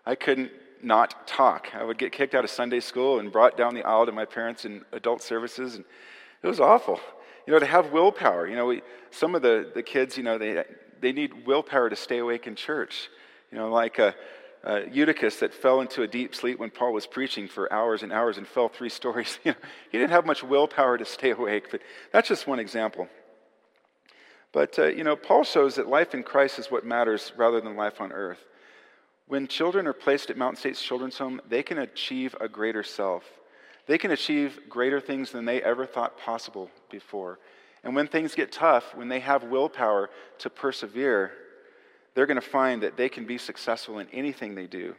I 0.04 0.16
couldn't 0.16 0.50
not 0.82 1.28
talk. 1.28 1.68
I 1.72 1.84
would 1.84 1.96
get 1.96 2.10
kicked 2.10 2.34
out 2.34 2.42
of 2.42 2.50
Sunday 2.50 2.80
school 2.80 3.20
and 3.20 3.30
brought 3.30 3.56
down 3.56 3.76
the 3.76 3.84
aisle 3.84 4.04
to 4.06 4.10
my 4.10 4.24
parents 4.24 4.64
in 4.64 4.84
adult 4.90 5.22
services, 5.22 5.76
and 5.76 5.84
it 6.42 6.48
was 6.48 6.58
awful. 6.58 6.98
You 7.46 7.52
know, 7.52 7.60
to 7.60 7.66
have 7.66 7.92
willpower. 7.92 8.48
You 8.48 8.56
know, 8.56 8.66
we, 8.66 8.82
some 9.12 9.36
of 9.36 9.42
the, 9.42 9.70
the 9.72 9.84
kids, 9.84 10.16
you 10.16 10.24
know, 10.24 10.38
they, 10.38 10.64
they 11.00 11.12
need 11.12 11.46
willpower 11.46 11.88
to 11.88 11.94
stay 11.94 12.18
awake 12.18 12.48
in 12.48 12.56
church. 12.56 13.08
You 13.52 13.58
know, 13.58 13.70
like 13.70 14.00
uh, 14.00 14.10
uh, 14.64 14.80
Eutychus 14.90 15.36
that 15.40 15.54
fell 15.54 15.80
into 15.80 16.02
a 16.02 16.08
deep 16.08 16.34
sleep 16.34 16.58
when 16.58 16.70
Paul 16.70 16.92
was 16.92 17.06
preaching 17.06 17.48
for 17.48 17.72
hours 17.72 18.02
and 18.02 18.12
hours 18.12 18.36
and 18.38 18.46
fell 18.46 18.68
three 18.68 18.88
stories. 19.00 19.38
You 19.44 19.52
know, 19.52 19.58
he 19.90 19.98
didn't 19.98 20.10
have 20.10 20.26
much 20.26 20.42
willpower 20.42 20.98
to 20.98 21.04
stay 21.04 21.30
awake, 21.30 21.70
but 21.70 21.80
that's 22.12 22.28
just 22.28 22.46
one 22.46 22.58
example. 22.58 23.08
But, 24.52 24.78
uh, 24.78 24.86
you 24.86 25.04
know, 25.04 25.16
Paul 25.16 25.44
shows 25.44 25.76
that 25.76 25.88
life 25.88 26.12
in 26.12 26.22
Christ 26.22 26.58
is 26.58 26.70
what 26.70 26.84
matters 26.84 27.32
rather 27.36 27.60
than 27.60 27.76
life 27.76 28.00
on 28.00 28.12
earth. 28.12 28.44
When 29.28 29.46
children 29.46 29.86
are 29.86 29.92
placed 29.92 30.28
at 30.28 30.36
Mountain 30.36 30.58
States 30.58 30.82
Children's 30.82 31.18
Home, 31.18 31.40
they 31.48 31.62
can 31.62 31.78
achieve 31.78 32.34
a 32.40 32.48
greater 32.48 32.82
self. 32.82 33.22
They 33.86 33.96
can 33.96 34.10
achieve 34.10 34.58
greater 34.68 35.00
things 35.00 35.30
than 35.30 35.44
they 35.44 35.62
ever 35.62 35.86
thought 35.86 36.18
possible 36.18 36.68
before. 36.90 37.38
And 37.84 37.94
when 37.94 38.08
things 38.08 38.34
get 38.34 38.52
tough, 38.52 38.94
when 38.94 39.08
they 39.08 39.20
have 39.20 39.44
willpower 39.44 40.10
to 40.38 40.50
persevere, 40.50 41.32
they're 42.20 42.26
going 42.26 42.34
to 42.34 42.42
find 42.42 42.82
that 42.82 42.98
they 42.98 43.08
can 43.08 43.24
be 43.24 43.38
successful 43.38 43.98
in 43.98 44.06
anything 44.12 44.54
they 44.54 44.66
do. 44.66 44.94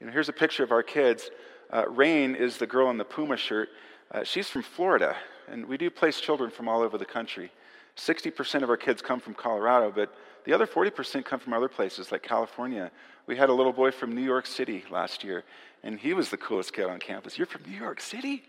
You 0.00 0.06
know, 0.06 0.10
here's 0.10 0.30
a 0.30 0.32
picture 0.32 0.64
of 0.64 0.72
our 0.72 0.82
kids. 0.82 1.30
Uh, 1.70 1.86
Rain 1.86 2.34
is 2.34 2.56
the 2.56 2.66
girl 2.66 2.88
in 2.88 2.96
the 2.96 3.04
Puma 3.04 3.36
shirt. 3.36 3.68
Uh, 4.10 4.24
she's 4.24 4.48
from 4.48 4.62
Florida, 4.62 5.14
and 5.50 5.66
we 5.66 5.76
do 5.76 5.90
place 5.90 6.18
children 6.18 6.50
from 6.50 6.66
all 6.66 6.80
over 6.80 6.96
the 6.96 7.04
country. 7.04 7.52
60% 7.94 8.62
of 8.62 8.70
our 8.70 8.78
kids 8.78 9.02
come 9.02 9.20
from 9.20 9.34
Colorado, 9.34 9.92
but 9.94 10.14
the 10.46 10.54
other 10.54 10.66
40% 10.66 11.26
come 11.26 11.40
from 11.40 11.52
other 11.52 11.68
places 11.68 12.10
like 12.10 12.22
California. 12.22 12.90
We 13.26 13.36
had 13.36 13.50
a 13.50 13.52
little 13.52 13.74
boy 13.74 13.90
from 13.90 14.14
New 14.14 14.24
York 14.24 14.46
City 14.46 14.82
last 14.90 15.22
year, 15.22 15.44
and 15.82 16.00
he 16.00 16.14
was 16.14 16.30
the 16.30 16.38
coolest 16.38 16.72
kid 16.72 16.86
on 16.86 17.00
campus. 17.00 17.36
You're 17.36 17.48
from 17.48 17.70
New 17.70 17.76
York 17.76 18.00
City? 18.00 18.44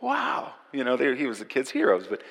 Wow. 0.00 0.54
You 0.70 0.84
know, 0.84 0.96
he 0.96 1.26
was 1.26 1.40
the 1.40 1.44
kids' 1.44 1.72
heroes. 1.72 2.06
But 2.06 2.22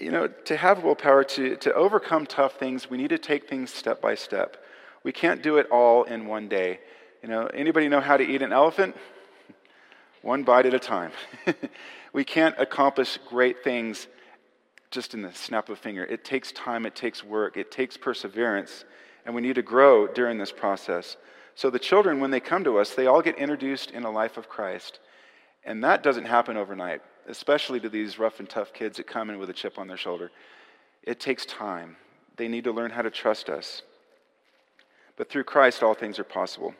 you 0.00 0.10
know, 0.10 0.28
to 0.28 0.56
have 0.56 0.82
willpower 0.82 1.24
to, 1.24 1.56
to 1.56 1.74
overcome 1.74 2.26
tough 2.26 2.58
things, 2.58 2.88
we 2.88 2.96
need 2.96 3.10
to 3.10 3.18
take 3.18 3.48
things 3.48 3.72
step 3.72 4.00
by 4.00 4.14
step. 4.14 4.56
We 5.04 5.12
can't 5.12 5.42
do 5.42 5.58
it 5.58 5.66
all 5.70 6.04
in 6.04 6.26
one 6.26 6.48
day. 6.48 6.80
You 7.22 7.28
know, 7.28 7.46
anybody 7.46 7.88
know 7.88 8.00
how 8.00 8.16
to 8.16 8.24
eat 8.24 8.42
an 8.42 8.52
elephant? 8.52 8.96
One 10.22 10.42
bite 10.42 10.66
at 10.66 10.74
a 10.74 10.78
time. 10.78 11.12
we 12.12 12.24
can't 12.24 12.54
accomplish 12.58 13.18
great 13.28 13.62
things 13.62 14.08
just 14.90 15.14
in 15.14 15.22
the 15.22 15.32
snap 15.32 15.68
of 15.68 15.78
a 15.78 15.80
finger. 15.80 16.04
It 16.04 16.24
takes 16.24 16.50
time, 16.52 16.84
it 16.84 16.94
takes 16.94 17.22
work, 17.22 17.56
it 17.56 17.70
takes 17.70 17.96
perseverance, 17.96 18.84
and 19.24 19.34
we 19.34 19.40
need 19.40 19.54
to 19.54 19.62
grow 19.62 20.06
during 20.06 20.38
this 20.38 20.50
process. 20.50 21.16
So 21.54 21.70
the 21.70 21.78
children, 21.78 22.20
when 22.20 22.30
they 22.30 22.40
come 22.40 22.64
to 22.64 22.78
us, 22.78 22.94
they 22.94 23.06
all 23.06 23.22
get 23.22 23.38
introduced 23.38 23.90
in 23.90 24.04
a 24.04 24.10
life 24.10 24.36
of 24.36 24.48
Christ. 24.48 24.98
And 25.64 25.84
that 25.84 26.02
doesn't 26.02 26.24
happen 26.24 26.56
overnight 26.56 27.02
especially 27.30 27.80
to 27.80 27.88
these 27.88 28.18
rough 28.18 28.40
and 28.40 28.48
tough 28.48 28.72
kids 28.72 28.96
that 28.98 29.06
come 29.06 29.30
in 29.30 29.38
with 29.38 29.48
a 29.48 29.54
chip 29.54 29.78
on 29.78 29.86
their 29.86 29.96
shoulder. 29.96 30.30
It 31.02 31.20
takes 31.20 31.46
time. 31.46 31.96
They 32.36 32.48
need 32.48 32.64
to 32.64 32.72
learn 32.72 32.90
how 32.90 33.02
to 33.02 33.10
trust 33.10 33.48
us. 33.48 33.82
But 35.16 35.30
through 35.30 35.44
Christ, 35.44 35.82
all 35.82 35.94
things 35.94 36.18
are 36.18 36.24
possible. 36.24 36.74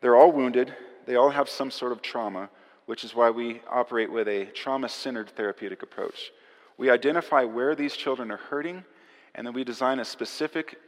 They're 0.00 0.16
all 0.16 0.32
wounded, 0.32 0.74
they 1.06 1.16
all 1.16 1.30
have 1.30 1.48
some 1.48 1.70
sort 1.70 1.92
of 1.92 2.02
trauma, 2.02 2.50
which 2.86 3.04
is 3.04 3.14
why 3.14 3.30
we 3.30 3.62
operate 3.68 4.10
with 4.12 4.28
a 4.28 4.46
trauma 4.46 4.88
centered 4.88 5.30
therapeutic 5.30 5.82
approach. 5.82 6.32
We 6.76 6.90
identify 6.90 7.44
where 7.44 7.74
these 7.74 7.96
children 7.96 8.30
are 8.30 8.36
hurting, 8.36 8.84
and 9.34 9.46
then 9.46 9.54
we 9.54 9.64
design 9.64 10.00
a 10.00 10.04
specific 10.04 10.78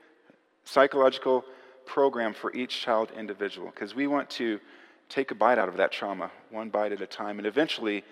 psychological 0.65 1.45
program 1.87 2.33
for 2.33 2.55
each 2.55 2.81
child 2.81 3.11
individual 3.17 3.71
because 3.71 3.95
we 3.95 4.07
want 4.07 4.31
to 4.31 4.61
take 5.09 5.31
a 5.33 5.35
bite 5.35 5.59
out 5.59 5.69
of 5.69 5.77
that 5.77 5.91
trauma, 5.91 6.31
one 6.51 6.71
bite 6.71 6.93
at 6.93 7.01
a 7.01 7.07
time, 7.07 7.39
and 7.39 7.47
eventually 7.47 8.05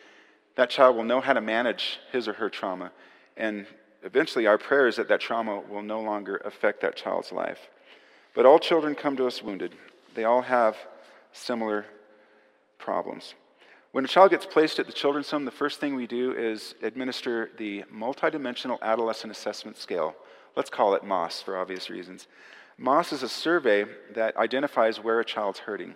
that 0.58 0.70
child 0.70 0.96
will 0.96 1.04
know 1.04 1.20
how 1.20 1.32
to 1.32 1.40
manage 1.40 2.00
his 2.10 2.26
or 2.26 2.32
her 2.32 2.50
trauma. 2.50 2.90
And 3.36 3.64
eventually, 4.02 4.48
our 4.48 4.58
prayer 4.58 4.88
is 4.88 4.96
that 4.96 5.06
that 5.06 5.20
trauma 5.20 5.60
will 5.60 5.82
no 5.82 6.00
longer 6.00 6.38
affect 6.44 6.80
that 6.80 6.96
child's 6.96 7.30
life. 7.30 7.68
But 8.34 8.44
all 8.44 8.58
children 8.58 8.96
come 8.96 9.16
to 9.18 9.28
us 9.28 9.40
wounded, 9.40 9.72
they 10.16 10.24
all 10.24 10.42
have 10.42 10.76
similar 11.32 11.86
problems. 12.76 13.34
When 13.92 14.04
a 14.04 14.08
child 14.08 14.32
gets 14.32 14.46
placed 14.46 14.80
at 14.80 14.86
the 14.86 14.92
children's 14.92 15.30
home, 15.30 15.44
the 15.44 15.52
first 15.52 15.78
thing 15.78 15.94
we 15.94 16.08
do 16.08 16.32
is 16.32 16.74
administer 16.82 17.50
the 17.56 17.84
multidimensional 17.94 18.80
adolescent 18.82 19.30
assessment 19.30 19.76
scale. 19.76 20.16
Let's 20.56 20.70
call 20.70 20.94
it 20.94 21.04
MOS 21.04 21.40
for 21.40 21.56
obvious 21.56 21.88
reasons. 21.88 22.26
MOS 22.78 23.12
is 23.12 23.22
a 23.22 23.28
survey 23.28 23.84
that 24.12 24.36
identifies 24.36 24.98
where 24.98 25.20
a 25.20 25.24
child's 25.24 25.60
hurting. 25.60 25.94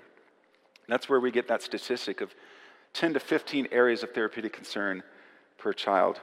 That's 0.87 1.09
where 1.09 1.19
we 1.19 1.33
get 1.33 1.49
that 1.49 1.63
statistic 1.63 2.21
of 2.21 2.33
10 2.95 3.15
to 3.15 3.21
15 3.21 3.69
areas 3.73 4.03
of 4.03 4.13
therapeutic 4.13 4.53
concern 4.53 5.03
per 5.59 5.73
child. 5.73 6.21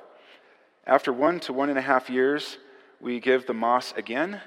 After 0.86 1.12
one 1.14 1.40
to 1.42 1.54
one 1.54 1.70
and 1.70 1.78
a 1.78 1.84
half 1.84 2.10
years, 2.10 2.58
we 3.00 3.20
give 3.20 3.46
the 3.46 3.54
MOS 3.54 3.94
again, 3.96 4.42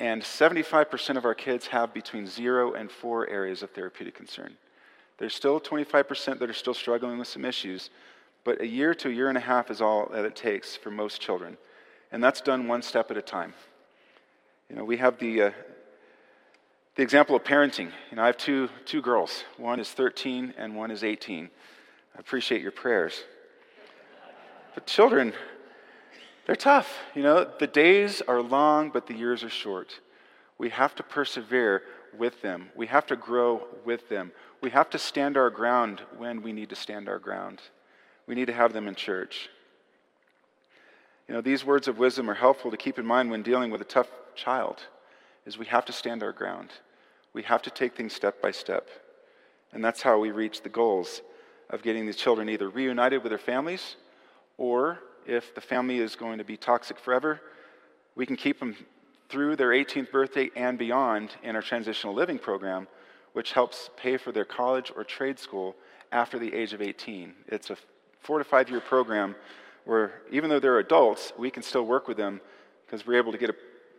and 0.00 0.22
75% 0.22 1.16
of 1.16 1.24
our 1.24 1.34
kids 1.34 1.68
have 1.68 1.94
between 1.94 2.26
zero 2.26 2.72
and 2.72 2.90
four 2.90 3.28
areas 3.28 3.62
of 3.62 3.70
therapeutic 3.70 4.14
concern. 4.14 4.56
There's 5.18 5.34
still 5.34 5.60
25% 5.60 6.38
that 6.38 6.50
are 6.50 6.54
still 6.54 6.74
struggling 6.74 7.18
with 7.18 7.28
some 7.28 7.44
issues, 7.44 7.90
but 8.44 8.60
a 8.60 8.66
year 8.66 8.94
to 8.94 9.08
a 9.08 9.12
year 9.12 9.28
and 9.28 9.38
a 9.38 9.42
half 9.42 9.70
is 9.70 9.80
all 9.80 10.08
that 10.12 10.24
it 10.24 10.34
takes 10.34 10.74
for 10.74 10.90
most 10.90 11.20
children. 11.20 11.56
And 12.10 12.22
that's 12.22 12.40
done 12.40 12.66
one 12.66 12.82
step 12.82 13.10
at 13.10 13.16
a 13.16 13.22
time. 13.22 13.54
You 14.68 14.76
know, 14.76 14.84
we 14.84 14.96
have 14.96 15.18
the, 15.18 15.42
uh, 15.42 15.50
the 16.94 17.02
example 17.02 17.34
of 17.34 17.42
parenting. 17.42 17.90
You 18.10 18.16
know, 18.16 18.22
I 18.22 18.26
have 18.26 18.36
two, 18.36 18.68
two 18.84 19.00
girls. 19.00 19.44
One 19.56 19.80
is 19.80 19.90
13 19.90 20.54
and 20.58 20.76
one 20.76 20.90
is 20.90 21.02
18. 21.02 21.48
I 22.14 22.18
appreciate 22.18 22.60
your 22.60 22.72
prayers. 22.72 23.24
But 24.74 24.86
children, 24.86 25.32
they're 26.46 26.56
tough. 26.56 26.98
You 27.14 27.22
know, 27.22 27.50
the 27.58 27.66
days 27.66 28.20
are 28.22 28.42
long, 28.42 28.90
but 28.90 29.06
the 29.06 29.14
years 29.14 29.42
are 29.42 29.50
short. 29.50 30.00
We 30.58 30.68
have 30.70 30.94
to 30.96 31.02
persevere 31.02 31.82
with 32.16 32.42
them. 32.42 32.68
We 32.76 32.86
have 32.88 33.06
to 33.06 33.16
grow 33.16 33.66
with 33.84 34.08
them. 34.08 34.32
We 34.60 34.70
have 34.70 34.90
to 34.90 34.98
stand 34.98 35.36
our 35.36 35.50
ground 35.50 36.02
when 36.18 36.42
we 36.42 36.52
need 36.52 36.68
to 36.68 36.76
stand 36.76 37.08
our 37.08 37.18
ground. 37.18 37.60
We 38.26 38.34
need 38.34 38.46
to 38.46 38.52
have 38.52 38.72
them 38.72 38.86
in 38.86 38.94
church. 38.94 39.48
You 41.26 41.34
know, 41.34 41.40
these 41.40 41.64
words 41.64 41.88
of 41.88 41.98
wisdom 41.98 42.28
are 42.28 42.34
helpful 42.34 42.70
to 42.70 42.76
keep 42.76 42.98
in 42.98 43.06
mind 43.06 43.30
when 43.30 43.42
dealing 43.42 43.70
with 43.70 43.80
a 43.80 43.84
tough 43.84 44.08
child 44.34 44.82
is 45.46 45.58
we 45.58 45.66
have 45.66 45.84
to 45.86 45.92
stand 45.92 46.22
our 46.22 46.32
ground. 46.32 46.70
We 47.32 47.42
have 47.42 47.62
to 47.62 47.70
take 47.70 47.96
things 47.96 48.12
step 48.12 48.40
by 48.42 48.50
step. 48.50 48.88
And 49.72 49.84
that's 49.84 50.02
how 50.02 50.18
we 50.18 50.30
reach 50.30 50.62
the 50.62 50.68
goals 50.68 51.22
of 51.70 51.82
getting 51.82 52.06
these 52.06 52.16
children 52.16 52.48
either 52.48 52.68
reunited 52.68 53.22
with 53.22 53.30
their 53.30 53.38
families 53.38 53.96
or 54.58 54.98
if 55.26 55.54
the 55.54 55.60
family 55.60 55.98
is 55.98 56.16
going 56.16 56.38
to 56.38 56.44
be 56.44 56.56
toxic 56.56 56.98
forever, 56.98 57.40
we 58.14 58.26
can 58.26 58.36
keep 58.36 58.58
them 58.60 58.76
through 59.28 59.56
their 59.56 59.70
18th 59.70 60.10
birthday 60.10 60.50
and 60.54 60.78
beyond 60.78 61.30
in 61.42 61.56
our 61.56 61.62
transitional 61.62 62.14
living 62.14 62.38
program, 62.38 62.86
which 63.32 63.52
helps 63.52 63.88
pay 63.96 64.16
for 64.16 64.30
their 64.30 64.44
college 64.44 64.92
or 64.94 65.04
trade 65.04 65.38
school 65.38 65.74
after 66.10 66.38
the 66.38 66.52
age 66.52 66.74
of 66.74 66.82
18. 66.82 67.32
It's 67.48 67.70
a 67.70 67.76
four 68.20 68.38
to 68.38 68.44
five 68.44 68.68
year 68.68 68.80
program 68.80 69.34
where 69.84 70.20
even 70.30 70.50
though 70.50 70.60
they're 70.60 70.78
adults, 70.78 71.32
we 71.38 71.50
can 71.50 71.62
still 71.62 71.84
work 71.84 72.06
with 72.06 72.16
them 72.16 72.40
because 72.84 73.06
we're 73.06 73.16
able 73.16 73.32
to 73.32 73.38
get 73.38 73.50
a, 73.50 73.54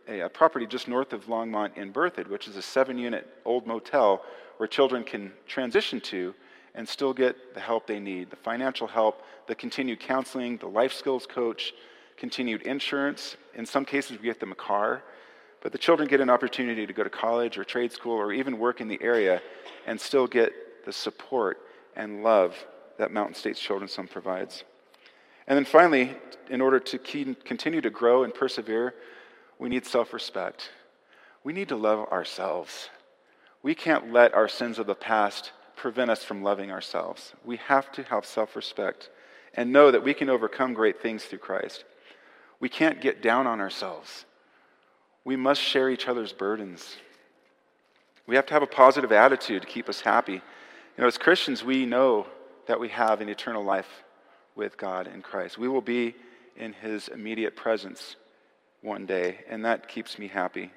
a, 0.08 0.20
a, 0.20 0.28
property 0.28 0.66
just 0.66 0.88
north 0.88 1.12
of 1.12 1.26
Longmont 1.26 1.76
in 1.76 1.92
Berthoud, 1.92 2.28
which 2.28 2.48
is 2.48 2.56
a 2.56 2.62
seven 2.62 2.98
unit 2.98 3.26
old 3.44 3.66
motel 3.66 4.22
where 4.56 4.66
children 4.66 5.04
can 5.04 5.32
transition 5.46 6.00
to 6.00 6.34
and 6.74 6.88
still 6.88 7.12
get 7.12 7.54
the 7.54 7.60
help 7.60 7.86
they 7.86 8.00
need 8.00 8.30
the 8.30 8.36
financial 8.36 8.86
help, 8.86 9.22
the 9.46 9.54
continued 9.54 10.00
counseling, 10.00 10.56
the 10.58 10.66
life 10.66 10.92
skills 10.92 11.26
coach, 11.26 11.72
continued 12.16 12.62
insurance. 12.62 13.36
In 13.54 13.66
some 13.66 13.84
cases, 13.84 14.18
we 14.18 14.24
get 14.24 14.40
them 14.40 14.52
a 14.52 14.56
car. 14.56 15.02
But 15.62 15.72
the 15.72 15.78
children 15.78 16.08
get 16.08 16.20
an 16.20 16.28
opportunity 16.28 16.86
to 16.86 16.92
go 16.92 17.02
to 17.02 17.10
college 17.10 17.56
or 17.56 17.64
trade 17.64 17.90
school 17.90 18.16
or 18.16 18.32
even 18.32 18.58
work 18.58 18.80
in 18.80 18.88
the 18.88 18.98
area 19.00 19.40
and 19.86 19.98
still 19.98 20.26
get 20.26 20.52
the 20.84 20.92
support 20.92 21.58
and 21.96 22.22
love 22.22 22.54
that 22.98 23.10
Mountain 23.10 23.34
States 23.34 23.58
Children's 23.58 23.96
Home 23.96 24.06
provides. 24.06 24.64
And 25.46 25.56
then 25.56 25.64
finally, 25.64 26.16
in 26.50 26.60
order 26.60 26.78
to 26.80 26.98
continue 26.98 27.80
to 27.80 27.90
grow 27.90 28.24
and 28.24 28.34
persevere, 28.34 28.94
we 29.64 29.70
need 29.70 29.86
self 29.86 30.12
respect. 30.12 30.68
We 31.42 31.54
need 31.54 31.70
to 31.70 31.76
love 31.76 32.12
ourselves. 32.12 32.90
We 33.62 33.74
can't 33.74 34.12
let 34.12 34.34
our 34.34 34.46
sins 34.46 34.78
of 34.78 34.86
the 34.86 34.94
past 34.94 35.52
prevent 35.74 36.10
us 36.10 36.22
from 36.22 36.42
loving 36.42 36.70
ourselves. 36.70 37.32
We 37.46 37.56
have 37.56 37.90
to 37.92 38.02
have 38.02 38.26
self 38.26 38.56
respect 38.56 39.08
and 39.54 39.72
know 39.72 39.90
that 39.90 40.04
we 40.04 40.12
can 40.12 40.28
overcome 40.28 40.74
great 40.74 41.00
things 41.00 41.24
through 41.24 41.38
Christ. 41.38 41.84
We 42.60 42.68
can't 42.68 43.00
get 43.00 43.22
down 43.22 43.46
on 43.46 43.58
ourselves. 43.58 44.26
We 45.24 45.34
must 45.34 45.62
share 45.62 45.88
each 45.88 46.08
other's 46.08 46.34
burdens. 46.34 46.98
We 48.26 48.36
have 48.36 48.44
to 48.44 48.52
have 48.52 48.62
a 48.62 48.66
positive 48.66 49.12
attitude 49.12 49.62
to 49.62 49.68
keep 49.68 49.88
us 49.88 50.02
happy. 50.02 50.34
You 50.34 50.40
know, 50.98 51.06
as 51.06 51.16
Christians, 51.16 51.64
we 51.64 51.86
know 51.86 52.26
that 52.66 52.78
we 52.78 52.90
have 52.90 53.22
an 53.22 53.30
eternal 53.30 53.64
life 53.64 54.04
with 54.56 54.76
God 54.76 55.06
in 55.06 55.22
Christ. 55.22 55.56
We 55.56 55.68
will 55.68 55.80
be 55.80 56.16
in 56.54 56.74
His 56.74 57.08
immediate 57.08 57.56
presence 57.56 58.16
one 58.84 59.06
day, 59.06 59.38
and 59.48 59.64
that 59.64 59.88
keeps 59.88 60.18
me 60.18 60.28
happy. 60.28 60.70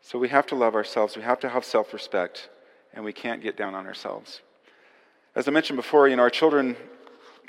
So 0.00 0.18
we 0.18 0.28
have 0.28 0.46
to 0.46 0.54
love 0.54 0.74
ourselves, 0.74 1.16
we 1.16 1.22
have 1.22 1.40
to 1.40 1.48
have 1.48 1.64
self 1.64 1.92
respect, 1.92 2.48
and 2.94 3.04
we 3.04 3.12
can't 3.12 3.42
get 3.42 3.56
down 3.56 3.74
on 3.74 3.86
ourselves. 3.86 4.40
As 5.34 5.48
I 5.48 5.50
mentioned 5.50 5.76
before, 5.76 6.08
you 6.08 6.16
know, 6.16 6.22
our 6.22 6.30
children 6.30 6.76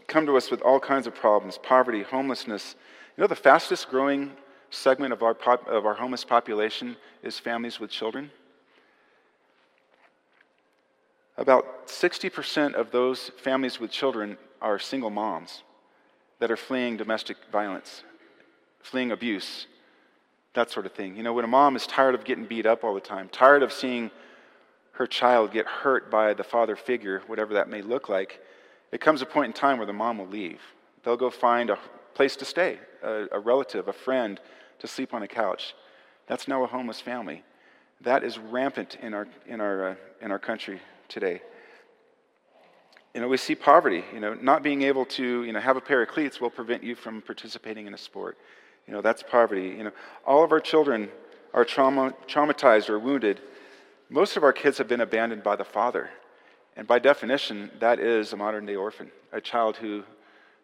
come 0.08 0.26
to 0.26 0.36
us 0.36 0.52
with 0.52 0.62
all 0.63 0.80
kinds 0.80 1.08
of 1.08 1.15
problems 1.15 1.58
poverty, 1.58 2.04
homelessness. 2.04 2.76
You 3.15 3.22
know, 3.22 3.28
the 3.28 3.36
fastest 3.36 3.89
growing 3.89 4.32
segment 4.72 5.13
of 5.13 5.24
our, 5.24 5.34
pop, 5.34 5.68
of 5.68 5.86
our 5.86 5.94
homeless 5.94 6.24
population 6.24 6.98
is 7.24 7.39
families 7.39 7.80
with 7.80 7.92
children. 7.92 8.32
About 11.38 11.88
60% 11.88 12.74
of 12.74 12.92
those 12.92 13.32
families 13.42 13.80
with 13.80 13.92
children 13.92 14.38
are 14.62 14.78
single 14.78 15.10
moms 15.10 15.63
that 16.39 16.52
are 16.52 16.58
fleeing 16.58 16.98
domestic 16.98 17.38
violence, 17.52 18.04
fleeing 18.82 19.12
abuse, 19.12 19.68
that 20.54 20.72
sort 20.72 20.86
of 20.86 20.94
thing. 20.94 21.15
You 21.15 21.24
know, 21.24 21.34
when 21.34 21.46
a 21.46 21.50
mom 21.50 21.76
is 21.76 21.86
tired 21.86 22.15
of 22.15 22.24
getting 22.24 22.46
beat 22.46 22.65
up 22.65 22.84
all 22.84 22.94
the 22.94 23.02
time, 23.02 23.30
tired 23.30 23.63
of 23.63 23.72
seeing 23.72 24.12
her 24.94 25.08
child 25.08 25.52
get 25.52 25.65
hurt 25.65 26.12
by 26.12 26.34
the 26.34 26.44
father 26.44 26.76
figure, 26.76 27.22
whatever 27.28 27.54
that 27.54 27.70
may 27.70 27.82
look 27.82 28.10
like, 28.10 28.42
it 28.92 29.00
comes 29.00 29.22
a 29.22 29.26
point 29.26 29.48
in 29.48 29.54
time 29.54 29.78
where 29.78 29.88
the 29.88 29.94
mom 29.94 30.18
will 30.18 30.28
leave. 30.28 30.62
They'll 31.04 31.18
go 31.18 31.30
find 31.30 31.70
a 31.70 31.78
place 32.13 32.36
to 32.38 32.46
stay, 32.46 32.80
a, 33.04 33.28
a 33.32 33.39
relative, 33.39 33.88
a 33.88 33.94
friend 33.94 34.39
to 34.80 34.88
sleep 34.88 35.13
on 35.13 35.24
a 35.24 35.28
couch. 35.28 35.76
That's 36.28 36.48
now 36.48 36.63
a 36.63 36.68
homeless 36.68 37.00
family. 37.00 37.44
That 38.02 38.24
is 38.24 38.38
rampant 38.38 38.98
in 39.02 39.13
our, 39.13 39.28
in 39.46 39.62
our, 39.62 39.89
uh, 39.89 39.96
in 40.22 40.32
our 40.32 40.39
country 40.39 40.82
today. 41.08 41.42
You 43.13 43.22
know, 43.22 43.28
we 43.28 43.38
see 43.38 43.56
poverty. 43.56 44.04
You 44.13 44.20
know, 44.20 44.34
not 44.36 44.63
being 44.63 44.82
able 44.84 45.06
to, 45.06 45.44
you 45.44 45.52
know, 45.52 45.60
have 45.60 45.78
a 45.78 45.82
pair 45.82 46.02
of 46.02 46.10
cleats 46.10 46.39
will 46.39 46.50
prevent 46.50 46.84
you 46.84 46.96
from 46.96 47.22
participating 47.22 47.88
in 47.88 47.94
a 47.94 47.98
sport. 47.98 48.38
You 48.89 48.95
know, 48.95 49.02
that's 49.02 49.21
poverty. 49.21 49.67
You 49.78 49.84
know, 49.84 49.91
all 50.25 50.43
of 50.43 50.52
our 50.52 50.60
children 50.60 51.10
are 51.54 51.63
trauma, 51.63 52.15
traumatized 52.28 52.89
or 52.89 52.97
wounded. 52.97 53.39
Most 54.10 54.36
of 54.36 54.43
our 54.43 54.52
kids 54.52 54.80
have 54.80 54.88
been 54.88 55.02
abandoned 55.02 55.43
by 55.43 55.56
the 55.56 55.63
father. 55.63 56.10
And 56.75 56.88
by 56.88 56.97
definition, 56.97 57.69
that 57.80 57.99
is 57.99 58.34
a 58.34 58.36
modern 58.36 58.65
day 58.65 58.75
orphan, 58.75 59.12
a 59.32 59.41
child 59.41 59.78
who 59.78 60.04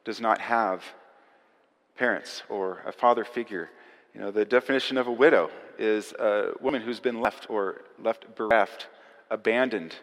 does 0.06 0.20
not 0.20 0.42
have 0.42 0.84
parents 1.96 2.42
or 2.50 2.82
a 2.88 2.92
father 2.92 3.24
figure. 3.24 3.70
You 4.16 4.22
know, 4.22 4.32
the 4.32 4.44
definition 4.44 4.98
of 4.98 5.06
a 5.06 5.12
widow 5.12 5.52
is 5.78 6.12
a 6.14 6.54
woman 6.60 6.82
who's 6.82 7.00
been 7.00 7.22
left 7.22 7.48
or 7.48 7.84
left 8.00 8.36
bereft, 8.36 8.88
abandoned 9.30 9.94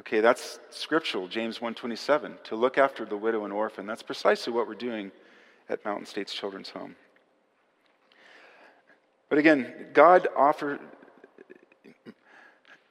Okay, 0.00 0.20
that's 0.20 0.60
scriptural, 0.70 1.26
James 1.26 1.58
1:27, 1.58 2.38
to 2.44 2.54
look 2.54 2.78
after 2.78 3.04
the 3.04 3.16
widow 3.16 3.44
and 3.44 3.52
orphan. 3.52 3.84
That's 3.84 4.02
precisely 4.02 4.52
what 4.52 4.68
we're 4.68 4.74
doing 4.74 5.10
at 5.68 5.84
Mountain 5.84 6.06
States 6.06 6.32
Children's 6.32 6.70
Home. 6.70 6.94
But 9.28 9.38
again, 9.38 9.88
God 9.92 10.28
offer 10.36 10.78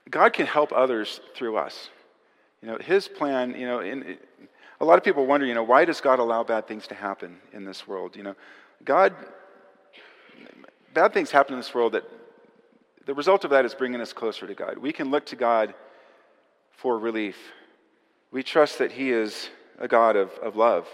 God 0.10 0.32
can 0.32 0.46
help 0.46 0.72
others 0.72 1.20
through 1.36 1.58
us. 1.58 1.90
You 2.62 2.70
know, 2.70 2.78
his 2.78 3.08
plan, 3.10 3.54
you 3.60 3.66
know, 3.66 3.82
in, 3.82 4.18
a 4.80 4.86
lot 4.86 4.98
of 4.98 5.04
people 5.04 5.26
wonder, 5.26 5.46
you 5.46 5.54
know, 5.54 5.64
why 5.64 5.86
does 5.86 6.00
God 6.00 6.20
allow 6.20 6.44
bad 6.44 6.68
things 6.68 6.88
to 6.88 6.96
happen 6.96 7.38
in 7.52 7.66
this 7.66 7.88
world? 7.88 8.16
You 8.16 8.24
know, 8.24 8.36
God 8.86 9.14
bad 10.94 11.14
things 11.14 11.30
happen 11.30 11.54
in 11.54 11.60
this 11.60 11.74
world 11.76 11.94
that 11.94 12.04
the 13.06 13.14
result 13.14 13.44
of 13.44 13.52
that 13.52 13.66
is 13.66 13.76
bringing 13.76 14.02
us 14.02 14.14
closer 14.14 14.48
to 14.48 14.54
God. 14.54 14.78
We 14.78 14.92
can 14.92 15.12
look 15.12 15.26
to 15.28 15.36
God 15.36 15.74
for 16.72 16.98
relief. 16.98 17.38
We 18.32 18.44
trust 18.44 18.80
that 18.80 18.92
He 18.92 19.12
is 19.12 19.50
a 19.78 19.88
God 19.88 20.16
of, 20.16 20.32
of 20.42 20.56
love 20.56 20.88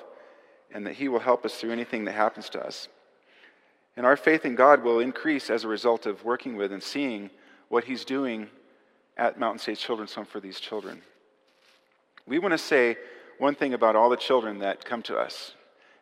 and 0.74 0.86
that 0.86 0.96
He 0.96 1.08
will 1.08 1.20
help 1.20 1.46
us 1.46 1.56
through 1.56 1.72
anything 1.72 2.06
that 2.06 2.14
happens 2.14 2.50
to 2.50 2.66
us. 2.66 2.88
And 3.96 4.06
our 4.06 4.18
faith 4.18 4.46
in 4.46 4.56
God 4.56 4.84
will 4.84 5.00
increase 5.00 5.50
as 5.50 5.64
a 5.64 5.68
result 5.68 6.06
of 6.06 6.24
working 6.24 6.56
with 6.56 6.72
and 6.72 6.82
seeing 6.82 7.30
what 7.70 7.84
He's 7.84 8.06
doing 8.06 8.50
at 9.18 9.40
Mountain 9.40 9.60
State 9.60 9.78
Children's 9.78 10.14
Home 10.16 10.26
for 10.26 10.40
these 10.40 10.60
children. 10.60 11.02
We 12.26 12.40
want 12.40 12.54
to 12.54 12.58
say 12.58 12.98
one 13.38 13.56
thing 13.56 13.74
about 13.74 13.96
all 13.96 14.10
the 14.10 14.18
children 14.18 14.60
that 14.60 14.86
come 14.86 15.04
to 15.04 15.18
us, 15.18 15.54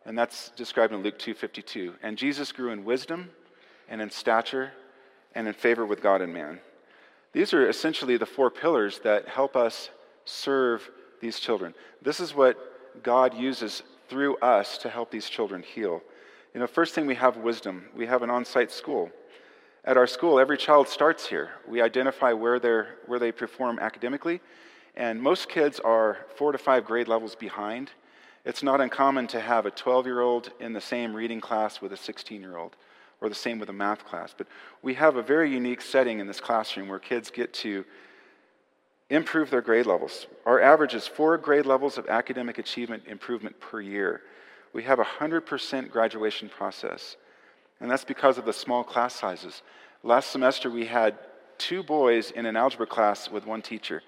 and 0.05 0.17
that's 0.17 0.49
described 0.51 0.93
in 0.93 1.01
Luke 1.01 1.19
2:52. 1.19 1.95
And 2.01 2.17
Jesus 2.17 2.51
grew 2.51 2.71
in 2.71 2.85
wisdom 2.85 3.31
and 3.89 4.01
in 4.01 4.09
stature 4.09 4.71
and 5.35 5.47
in 5.47 5.53
favor 5.53 5.85
with 5.85 6.01
God 6.01 6.21
and 6.21 6.33
man. 6.33 6.59
These 7.33 7.53
are 7.53 7.67
essentially 7.67 8.17
the 8.17 8.25
four 8.25 8.49
pillars 8.49 8.99
that 8.99 9.27
help 9.27 9.55
us 9.55 9.89
serve 10.25 10.89
these 11.21 11.39
children. 11.39 11.73
This 12.01 12.19
is 12.19 12.35
what 12.35 13.03
God 13.03 13.33
uses 13.33 13.83
through 14.09 14.35
us 14.37 14.77
to 14.79 14.89
help 14.89 15.11
these 15.11 15.29
children 15.29 15.63
heal. 15.63 16.01
You 16.53 16.59
know, 16.59 16.67
first 16.67 16.93
thing 16.93 17.05
we 17.05 17.15
have 17.15 17.37
wisdom. 17.37 17.85
We 17.95 18.05
have 18.07 18.23
an 18.23 18.29
on 18.29 18.43
site 18.43 18.71
school. 18.71 19.09
At 19.85 19.95
our 19.95 20.05
school, 20.05 20.37
every 20.37 20.57
child 20.57 20.89
starts 20.89 21.25
here. 21.25 21.51
We 21.67 21.81
identify 21.81 22.33
where, 22.33 22.59
they're, 22.59 22.97
where 23.07 23.19
they 23.19 23.31
perform 23.31 23.79
academically, 23.79 24.41
and 24.95 25.21
most 25.21 25.47
kids 25.47 25.79
are 25.79 26.17
four 26.35 26.51
to 26.51 26.57
five 26.57 26.83
grade 26.83 27.07
levels 27.07 27.35
behind. 27.35 27.91
It's 28.43 28.63
not 28.63 28.81
uncommon 28.81 29.27
to 29.27 29.39
have 29.39 29.65
a 29.65 29.71
12 29.71 30.05
year 30.05 30.19
old 30.19 30.51
in 30.59 30.73
the 30.73 30.81
same 30.81 31.15
reading 31.15 31.39
class 31.39 31.81
with 31.81 31.93
a 31.93 31.97
16 31.97 32.41
year 32.41 32.57
old, 32.57 32.75
or 33.21 33.29
the 33.29 33.35
same 33.35 33.57
with 33.57 33.69
a 33.69 33.73
math 33.73 34.05
class. 34.05 34.35
But 34.37 34.47
we 34.81 34.93
have 34.95 35.15
a 35.15 35.21
very 35.21 35.49
unique 35.49 35.81
setting 35.81 36.19
in 36.19 36.27
this 36.27 36.41
classroom 36.41 36.89
where 36.89 36.99
kids 36.99 37.31
get 37.31 37.53
to 37.55 37.85
improve 39.09 39.49
their 39.49 39.61
grade 39.61 39.85
levels. 39.85 40.27
Our 40.45 40.59
average 40.61 40.95
is 40.95 41.07
four 41.07 41.37
grade 41.37 41.65
levels 41.65 41.97
of 41.97 42.07
academic 42.07 42.57
achievement 42.57 43.03
improvement 43.07 43.57
per 43.61 43.79
year. 43.79 44.21
We 44.73 44.83
have 44.83 44.99
a 44.99 45.03
100% 45.03 45.91
graduation 45.91 46.49
process, 46.49 47.17
and 47.79 47.91
that's 47.91 48.05
because 48.05 48.37
of 48.37 48.45
the 48.45 48.53
small 48.53 48.83
class 48.83 49.15
sizes. 49.15 49.61
Last 50.03 50.31
semester, 50.31 50.69
we 50.69 50.85
had 50.85 51.17
two 51.57 51.83
boys 51.83 52.31
in 52.31 52.45
an 52.45 52.55
algebra 52.55 52.87
class 52.87 53.29
with 53.29 53.45
one 53.45 53.61
teacher. 53.61 54.01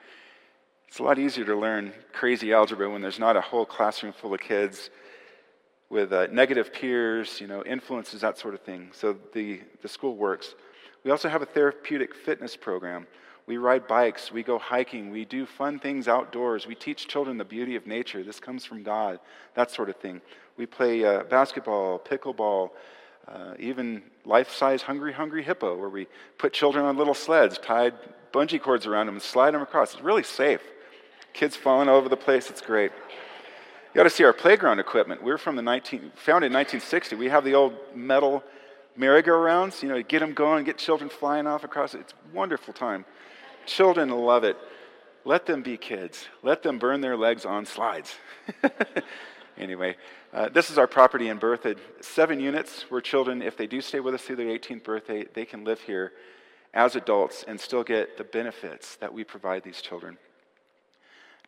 It's 0.87 0.99
a 0.99 1.03
lot 1.03 1.19
easier 1.19 1.45
to 1.45 1.55
learn 1.55 1.91
crazy 2.13 2.53
algebra 2.53 2.89
when 2.89 3.01
there's 3.01 3.19
not 3.19 3.35
a 3.35 3.41
whole 3.41 3.65
classroom 3.65 4.13
full 4.13 4.33
of 4.33 4.39
kids 4.39 4.89
with 5.89 6.11
uh, 6.13 6.27
negative 6.31 6.73
peers, 6.73 7.39
you 7.39 7.47
know, 7.47 7.63
influences, 7.63 8.21
that 8.21 8.37
sort 8.39 8.53
of 8.53 8.61
thing. 8.61 8.89
So 8.93 9.17
the, 9.33 9.61
the 9.81 9.87
school 9.87 10.15
works. 10.15 10.55
We 11.03 11.11
also 11.11 11.29
have 11.29 11.41
a 11.41 11.45
therapeutic 11.45 12.15
fitness 12.15 12.55
program. 12.55 13.05
We 13.45 13.57
ride 13.57 13.87
bikes, 13.87 14.31
we 14.31 14.41
go 14.41 14.57
hiking, 14.57 15.11
we 15.11 15.25
do 15.25 15.45
fun 15.45 15.77
things 15.77 16.07
outdoors, 16.07 16.65
we 16.65 16.75
teach 16.75 17.07
children 17.07 17.37
the 17.37 17.45
beauty 17.45 17.75
of 17.75 17.85
nature. 17.85 18.23
This 18.23 18.39
comes 18.39 18.63
from 18.63 18.83
God, 18.83 19.19
that 19.53 19.69
sort 19.69 19.89
of 19.89 19.97
thing. 19.97 20.21
We 20.57 20.65
play 20.65 21.03
uh, 21.03 21.23
basketball, 21.23 21.99
pickleball, 21.99 22.69
uh, 23.27 23.53
even 23.57 24.03
life 24.25 24.51
size 24.51 24.81
Hungry 24.81 25.13
Hungry 25.13 25.43
Hippo, 25.43 25.77
where 25.77 25.89
we 25.89 26.07
put 26.37 26.53
children 26.53 26.85
on 26.85 26.97
little 26.97 27.13
sleds, 27.13 27.57
tied 27.57 27.93
bungee 28.31 28.61
cords 28.61 28.85
around 28.85 29.07
them, 29.07 29.15
and 29.15 29.21
slide 29.21 29.51
them 29.51 29.61
across. 29.61 29.93
It's 29.93 30.03
really 30.03 30.23
safe. 30.23 30.61
Kids 31.33 31.55
falling 31.55 31.89
all 31.89 31.95
over 31.95 32.09
the 32.09 32.17
place, 32.17 32.49
it's 32.49 32.61
great. 32.61 32.91
You 33.93 33.99
got 33.99 34.03
to 34.03 34.09
see 34.09 34.23
our 34.23 34.33
playground 34.33 34.79
equipment. 34.79 35.23
We're 35.23 35.37
from 35.37 35.55
the 35.55 35.61
19, 35.61 36.11
founded 36.15 36.51
in 36.51 36.53
1960. 36.53 37.15
We 37.15 37.29
have 37.29 37.43
the 37.43 37.53
old 37.53 37.75
metal 37.95 38.43
merry-go-rounds, 38.95 39.81
you 39.81 39.89
know, 39.89 40.01
get 40.03 40.19
them 40.19 40.33
going, 40.33 40.65
get 40.65 40.77
children 40.77 41.09
flying 41.09 41.47
off 41.47 41.63
across 41.63 41.93
it. 41.95 42.01
It's 42.01 42.13
a 42.13 42.35
wonderful 42.35 42.73
time. 42.73 43.05
Children 43.65 44.09
love 44.09 44.43
it. 44.43 44.57
Let 45.25 45.45
them 45.45 45.63
be 45.63 45.77
kids. 45.77 46.27
Let 46.41 46.63
them 46.63 46.79
burn 46.79 47.01
their 47.01 47.15
legs 47.15 47.45
on 47.45 47.65
slides. 47.65 48.15
anyway, 49.57 49.95
uh, 50.33 50.49
this 50.49 50.69
is 50.69 50.77
our 50.77 50.87
property 50.87 51.29
in 51.29 51.39
Berthoud. 51.39 51.77
Seven 52.01 52.39
units 52.39 52.85
where 52.89 53.01
children, 53.01 53.41
if 53.41 53.57
they 53.57 53.67
do 53.67 53.81
stay 53.81 53.99
with 53.99 54.13
us 54.13 54.21
through 54.21 54.37
their 54.37 54.47
18th 54.47 54.83
birthday, 54.83 55.25
they 55.33 55.45
can 55.45 55.63
live 55.63 55.81
here 55.81 56.13
as 56.73 56.95
adults 56.95 57.43
and 57.47 57.59
still 57.59 57.83
get 57.83 58.17
the 58.17 58.23
benefits 58.23 58.95
that 58.97 59.13
we 59.13 59.23
provide 59.23 59.63
these 59.63 59.81
children. 59.81 60.17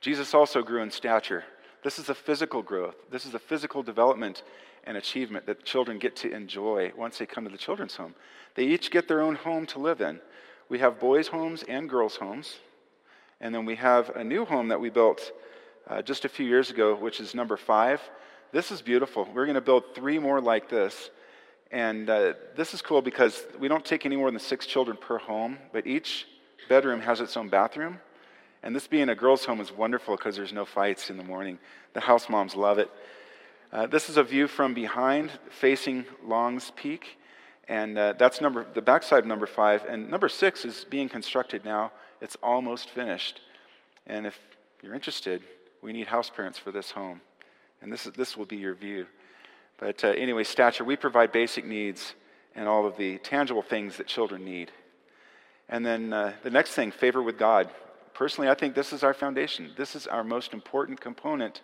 Jesus 0.02 0.34
also 0.34 0.62
grew 0.62 0.82
in 0.82 0.92
stature. 0.92 1.44
This 1.84 2.00
is 2.00 2.10
a 2.10 2.16
physical 2.16 2.62
growth. 2.62 2.96
This 3.12 3.26
is 3.26 3.34
a 3.34 3.40
physical 3.40 3.84
development 3.84 4.44
and 4.86 4.98
achievement 4.98 5.46
that 5.48 5.64
children 5.64 6.00
get 6.00 6.16
to 6.18 6.32
enjoy 6.32 6.92
once 6.96 7.18
they 7.18 7.26
come 7.26 7.44
to 7.44 7.50
the 7.50 7.58
children's 7.58 7.96
home. 7.96 8.16
They 8.56 8.66
each 8.66 8.92
get 8.92 9.08
their 9.08 9.22
own 9.22 9.36
home 9.36 9.66
to 9.68 9.80
live 9.80 10.02
in. 10.02 10.20
We 10.70 10.80
have 10.80 11.00
boys' 11.00 11.28
homes 11.28 11.64
and 11.64 11.90
girls' 11.90 12.18
homes. 12.18 12.58
And 13.42 13.54
then 13.54 13.66
we 13.66 13.76
have 13.76 14.10
a 14.16 14.24
new 14.24 14.46
home 14.46 14.70
that 14.70 14.80
we 14.80 14.90
built 14.90 15.32
uh, 15.88 16.02
just 16.02 16.26
a 16.26 16.30
few 16.30 16.46
years 16.46 16.70
ago, 16.72 16.96
which 16.96 17.20
is 17.20 17.36
number 17.36 17.58
five. 17.58 18.02
This 18.52 18.72
is 18.72 18.82
beautiful. 18.82 19.28
We're 19.34 19.46
going 19.46 19.56
to 19.56 19.62
build 19.62 19.94
three 19.94 20.20
more 20.20 20.42
like 20.42 20.70
this. 20.70 21.10
And 21.72 22.10
uh, 22.10 22.34
this 22.56 22.74
is 22.74 22.82
cool 22.82 23.02
because 23.02 23.44
we 23.60 23.68
don't 23.68 23.84
take 23.84 24.06
any 24.06 24.16
more 24.16 24.32
than 24.32 24.40
six 24.40 24.66
children 24.66 24.98
per 24.98 25.18
home, 25.18 25.58
but 25.74 25.86
each 25.86 26.28
bedroom 26.70 27.02
has 27.02 27.22
its 27.22 27.36
own 27.36 27.50
bathroom. 27.50 28.00
And 28.64 28.76
this 28.76 28.88
being 28.88 29.10
a 29.10 29.16
girls' 29.16 29.46
home 29.46 29.62
is 29.62 29.72
wonderful 29.72 30.16
because 30.16 30.36
there's 30.36 30.54
no 30.54 30.66
fights 30.66 31.10
in 31.10 31.18
the 31.18 31.24
morning. 31.24 31.60
The 31.94 32.00
house 32.00 32.30
moms 32.30 32.56
love 32.56 32.80
it. 32.80 32.90
Uh, 33.72 33.88
this 33.88 34.10
is 34.10 34.18
a 34.18 34.24
view 34.24 34.48
from 34.48 34.74
behind 34.74 35.32
facing 35.50 36.06
Longs 36.24 36.72
Peak. 36.76 37.18
And 37.68 37.98
uh, 37.98 38.14
that's 38.18 38.42
number, 38.42 38.66
the 38.74 38.82
backside 38.82 39.26
number 39.26 39.48
five. 39.48 39.84
And 39.88 40.10
number 40.10 40.30
six 40.30 40.66
is 40.66 40.86
being 40.90 41.10
constructed 41.10 41.66
now. 41.66 41.92
It's 42.22 42.38
almost 42.42 42.90
finished. 42.90 43.42
And 44.08 44.26
if 44.26 44.40
you're 44.82 44.94
interested, 44.94 45.44
we 45.86 45.94
need 45.94 46.08
house 46.08 46.32
parents 46.32 46.58
for 46.58 46.72
this 46.72 46.90
home. 46.90 47.22
And 47.80 47.94
this, 47.94 48.08
is, 48.08 48.14
this 48.14 48.36
will 48.36 48.48
be 48.48 48.58
your 48.58 48.74
view. 48.74 49.06
But 49.78 50.04
uh, 50.04 50.08
anyway, 50.08 50.44
stature, 50.44 50.84
we 50.84 50.96
provide 50.96 51.32
basic 51.32 51.64
needs 51.64 52.16
and 52.56 52.68
all 52.68 52.88
of 52.88 52.98
the 52.98 53.20
tangible 53.20 53.62
things 53.62 53.98
that 53.98 54.08
children 54.08 54.44
need. 54.44 54.72
And 55.70 55.86
then 55.86 56.12
uh, 56.12 56.34
the 56.42 56.50
next 56.50 56.72
thing, 56.72 56.92
favor 56.92 57.22
with 57.22 57.38
God. 57.38 57.70
Personally, 58.16 58.50
I 58.50 58.56
think 58.56 58.74
this 58.74 58.94
is 58.94 59.04
our 59.04 59.14
foundation. 59.14 59.74
This 59.78 59.96
is 59.96 60.08
our 60.08 60.24
most 60.24 60.54
important 60.54 61.00
component 61.00 61.62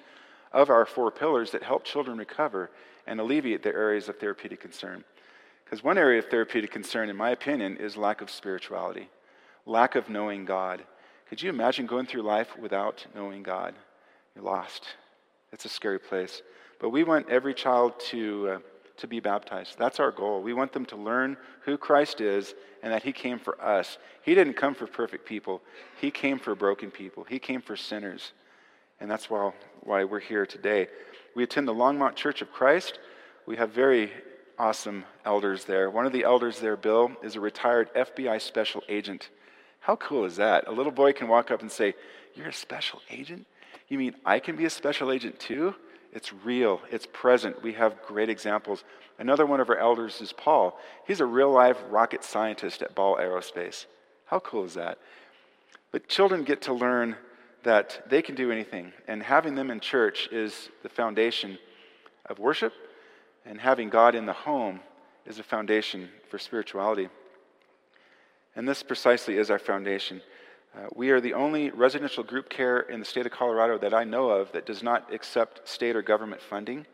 of 0.52 0.70
our 0.70 0.86
four 0.86 1.10
pillars 1.10 1.52
that 1.52 1.64
help 1.64 1.84
children 1.84 2.18
recover 2.18 2.70
and 3.08 3.20
alleviate 3.20 3.64
their 3.64 3.76
areas 3.76 4.08
of 4.08 4.20
therapeutic 4.20 4.60
concern. 4.60 5.04
Because 5.66 5.84
one 5.84 5.98
area 5.98 6.20
of 6.20 6.26
therapeutic 6.26 6.70
concern, 6.70 7.10
in 7.10 7.16
my 7.16 7.32
opinion, 7.32 7.78
is 7.78 7.98
lack 7.98 8.22
of 8.22 8.30
spirituality, 8.30 9.10
lack 9.66 9.96
of 9.96 10.10
knowing 10.10 10.46
God. 10.46 10.84
Could 11.28 11.42
you 11.42 11.50
imagine 11.50 11.88
going 11.88 12.06
through 12.06 12.22
life 12.24 12.56
without 12.60 13.08
knowing 13.16 13.42
God? 13.42 13.74
You're 14.36 14.46
lost. 14.46 14.86
It's 15.52 15.66
a 15.66 15.70
scary 15.70 16.00
place. 16.00 16.42
But 16.80 16.90
we 16.90 17.04
want 17.04 17.30
every 17.30 17.54
child 17.54 18.00
to, 18.12 18.50
uh, 18.50 18.60
to 18.98 19.08
be 19.08 19.20
baptized. 19.20 19.78
That's 19.78 20.00
our 20.00 20.12
goal. 20.12 20.42
We 20.42 20.54
want 20.54 20.74
them 20.74 20.86
to 20.88 20.96
learn 20.96 21.38
who 21.64 21.78
Christ 21.78 22.22
is 22.22 22.56
and 22.82 22.92
that 22.94 23.04
He 23.04 23.12
came 23.12 23.40
for 23.40 23.62
us. 23.62 23.98
He 24.24 24.34
didn't 24.34 24.54
come 24.54 24.74
for 24.74 24.88
perfect 24.88 25.26
people, 25.26 25.62
He 26.00 26.12
came 26.12 26.40
for 26.40 26.56
broken 26.56 26.92
people, 26.92 27.24
He 27.24 27.40
came 27.40 27.62
for 27.62 27.76
sinners. 27.76 28.34
And 29.00 29.10
that's 29.10 29.30
why, 29.30 29.52
why 29.82 30.04
we're 30.04 30.20
here 30.20 30.46
today. 30.46 30.88
We 31.36 31.44
attend 31.44 31.68
the 31.68 31.74
Longmont 31.74 32.16
Church 32.16 32.42
of 32.42 32.52
Christ. 32.52 33.00
We 33.48 33.58
have 33.58 33.72
very 33.72 34.12
awesome 34.60 35.06
elders 35.26 35.66
there. 35.66 35.90
One 35.90 36.06
of 36.06 36.14
the 36.14 36.24
elders 36.24 36.60
there, 36.60 36.78
Bill, 36.78 37.12
is 37.24 37.36
a 37.36 37.40
retired 37.40 37.92
FBI 37.96 38.40
special 38.40 38.84
agent. 38.88 39.30
How 39.80 39.96
cool 39.96 40.26
is 40.26 40.36
that? 40.36 40.68
A 40.68 40.72
little 40.72 40.92
boy 40.92 41.14
can 41.14 41.28
walk 41.28 41.50
up 41.50 41.62
and 41.62 41.72
say, 41.72 41.96
You're 42.36 42.50
a 42.50 42.54
special 42.54 43.02
agent? 43.10 43.48
You 43.92 43.98
mean 43.98 44.16
I 44.26 44.40
can 44.40 44.56
be 44.56 44.64
a 44.64 44.70
special 44.70 45.12
agent 45.12 45.38
too? 45.38 45.76
It's 46.14 46.32
real, 46.32 46.80
it's 46.90 47.06
present. 47.12 47.62
We 47.62 47.74
have 47.74 48.02
great 48.04 48.30
examples. 48.30 48.86
Another 49.20 49.46
one 49.46 49.60
of 49.60 49.70
our 49.70 49.76
elders 49.76 50.22
is 50.22 50.32
Paul. 50.32 50.80
He's 51.06 51.20
a 51.20 51.26
real 51.26 51.52
life 51.52 51.76
rocket 51.90 52.24
scientist 52.24 52.82
at 52.82 52.96
Ball 52.96 53.18
Aerospace. 53.18 53.88
How 54.28 54.40
cool 54.40 54.64
is 54.64 54.76
that? 54.76 54.98
But 55.92 56.08
children 56.08 56.46
get 56.46 56.62
to 56.64 56.74
learn 56.74 57.18
that 57.64 58.10
they 58.10 58.22
can 58.22 58.34
do 58.34 58.50
anything, 58.50 58.94
and 59.10 59.22
having 59.22 59.56
them 59.56 59.70
in 59.70 59.82
church 59.82 60.30
is 60.32 60.70
the 60.84 60.90
foundation 60.90 61.58
of 62.28 62.40
worship 62.40 62.72
and 63.46 63.60
having 63.60 63.90
God 63.90 64.16
in 64.16 64.26
the 64.26 64.32
home 64.32 64.80
is 65.26 65.38
a 65.38 65.44
foundation 65.44 66.08
for 66.30 66.40
spirituality. 66.40 67.10
And 68.56 68.70
this 68.70 68.84
precisely 68.84 69.38
is 69.38 69.52
our 69.52 69.60
foundation. 69.60 70.22
Uh, 70.74 70.88
we 70.96 71.10
are 71.10 71.20
the 71.20 71.34
only 71.34 71.70
residential 71.70 72.24
group 72.24 72.50
care 72.50 72.80
in 72.80 73.00
the 73.00 73.06
state 73.06 73.26
of 73.26 73.32
Colorado 73.32 73.78
that 73.78 73.94
I 73.94 74.06
know 74.06 74.30
of 74.30 74.54
that 74.54 74.66
does 74.66 74.82
not 74.82 75.14
accept 75.14 75.68
state 75.68 75.98
or 75.98 76.02
government 76.02 76.42
funding. 76.42 76.86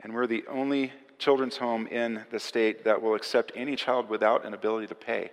And 0.00 0.14
we're 0.14 0.28
the 0.28 0.44
only 0.48 0.92
children's 1.18 1.56
home 1.56 1.88
in 1.88 2.24
the 2.30 2.38
state 2.38 2.84
that 2.84 3.02
will 3.02 3.14
accept 3.14 3.50
any 3.56 3.74
child 3.74 4.08
without 4.08 4.44
an 4.44 4.54
ability 4.54 4.86
to 4.88 4.94
pay. 4.94 5.30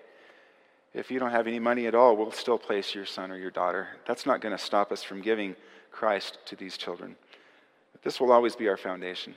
If 0.93 1.11
you 1.11 1.19
don't 1.19 1.31
have 1.31 1.47
any 1.47 1.59
money 1.59 1.85
at 1.85 1.93
all, 1.93 2.17
we'll 2.17 2.31
still 2.31 2.57
place 2.57 2.95
your 2.95 3.05
son 3.05 3.31
or 3.31 3.37
your 3.37 3.51
daughter. 3.51 3.89
That's 4.07 4.25
not 4.25 4.41
going 4.41 4.57
to 4.57 4.63
stop 4.63 4.91
us 4.91 5.03
from 5.03 5.21
giving 5.21 5.55
Christ 5.91 6.39
to 6.47 6.55
these 6.55 6.77
children. 6.77 7.15
But 7.91 8.01
this 8.01 8.19
will 8.19 8.31
always 8.31 8.55
be 8.55 8.69
our 8.69 8.77
foundation. 8.77 9.35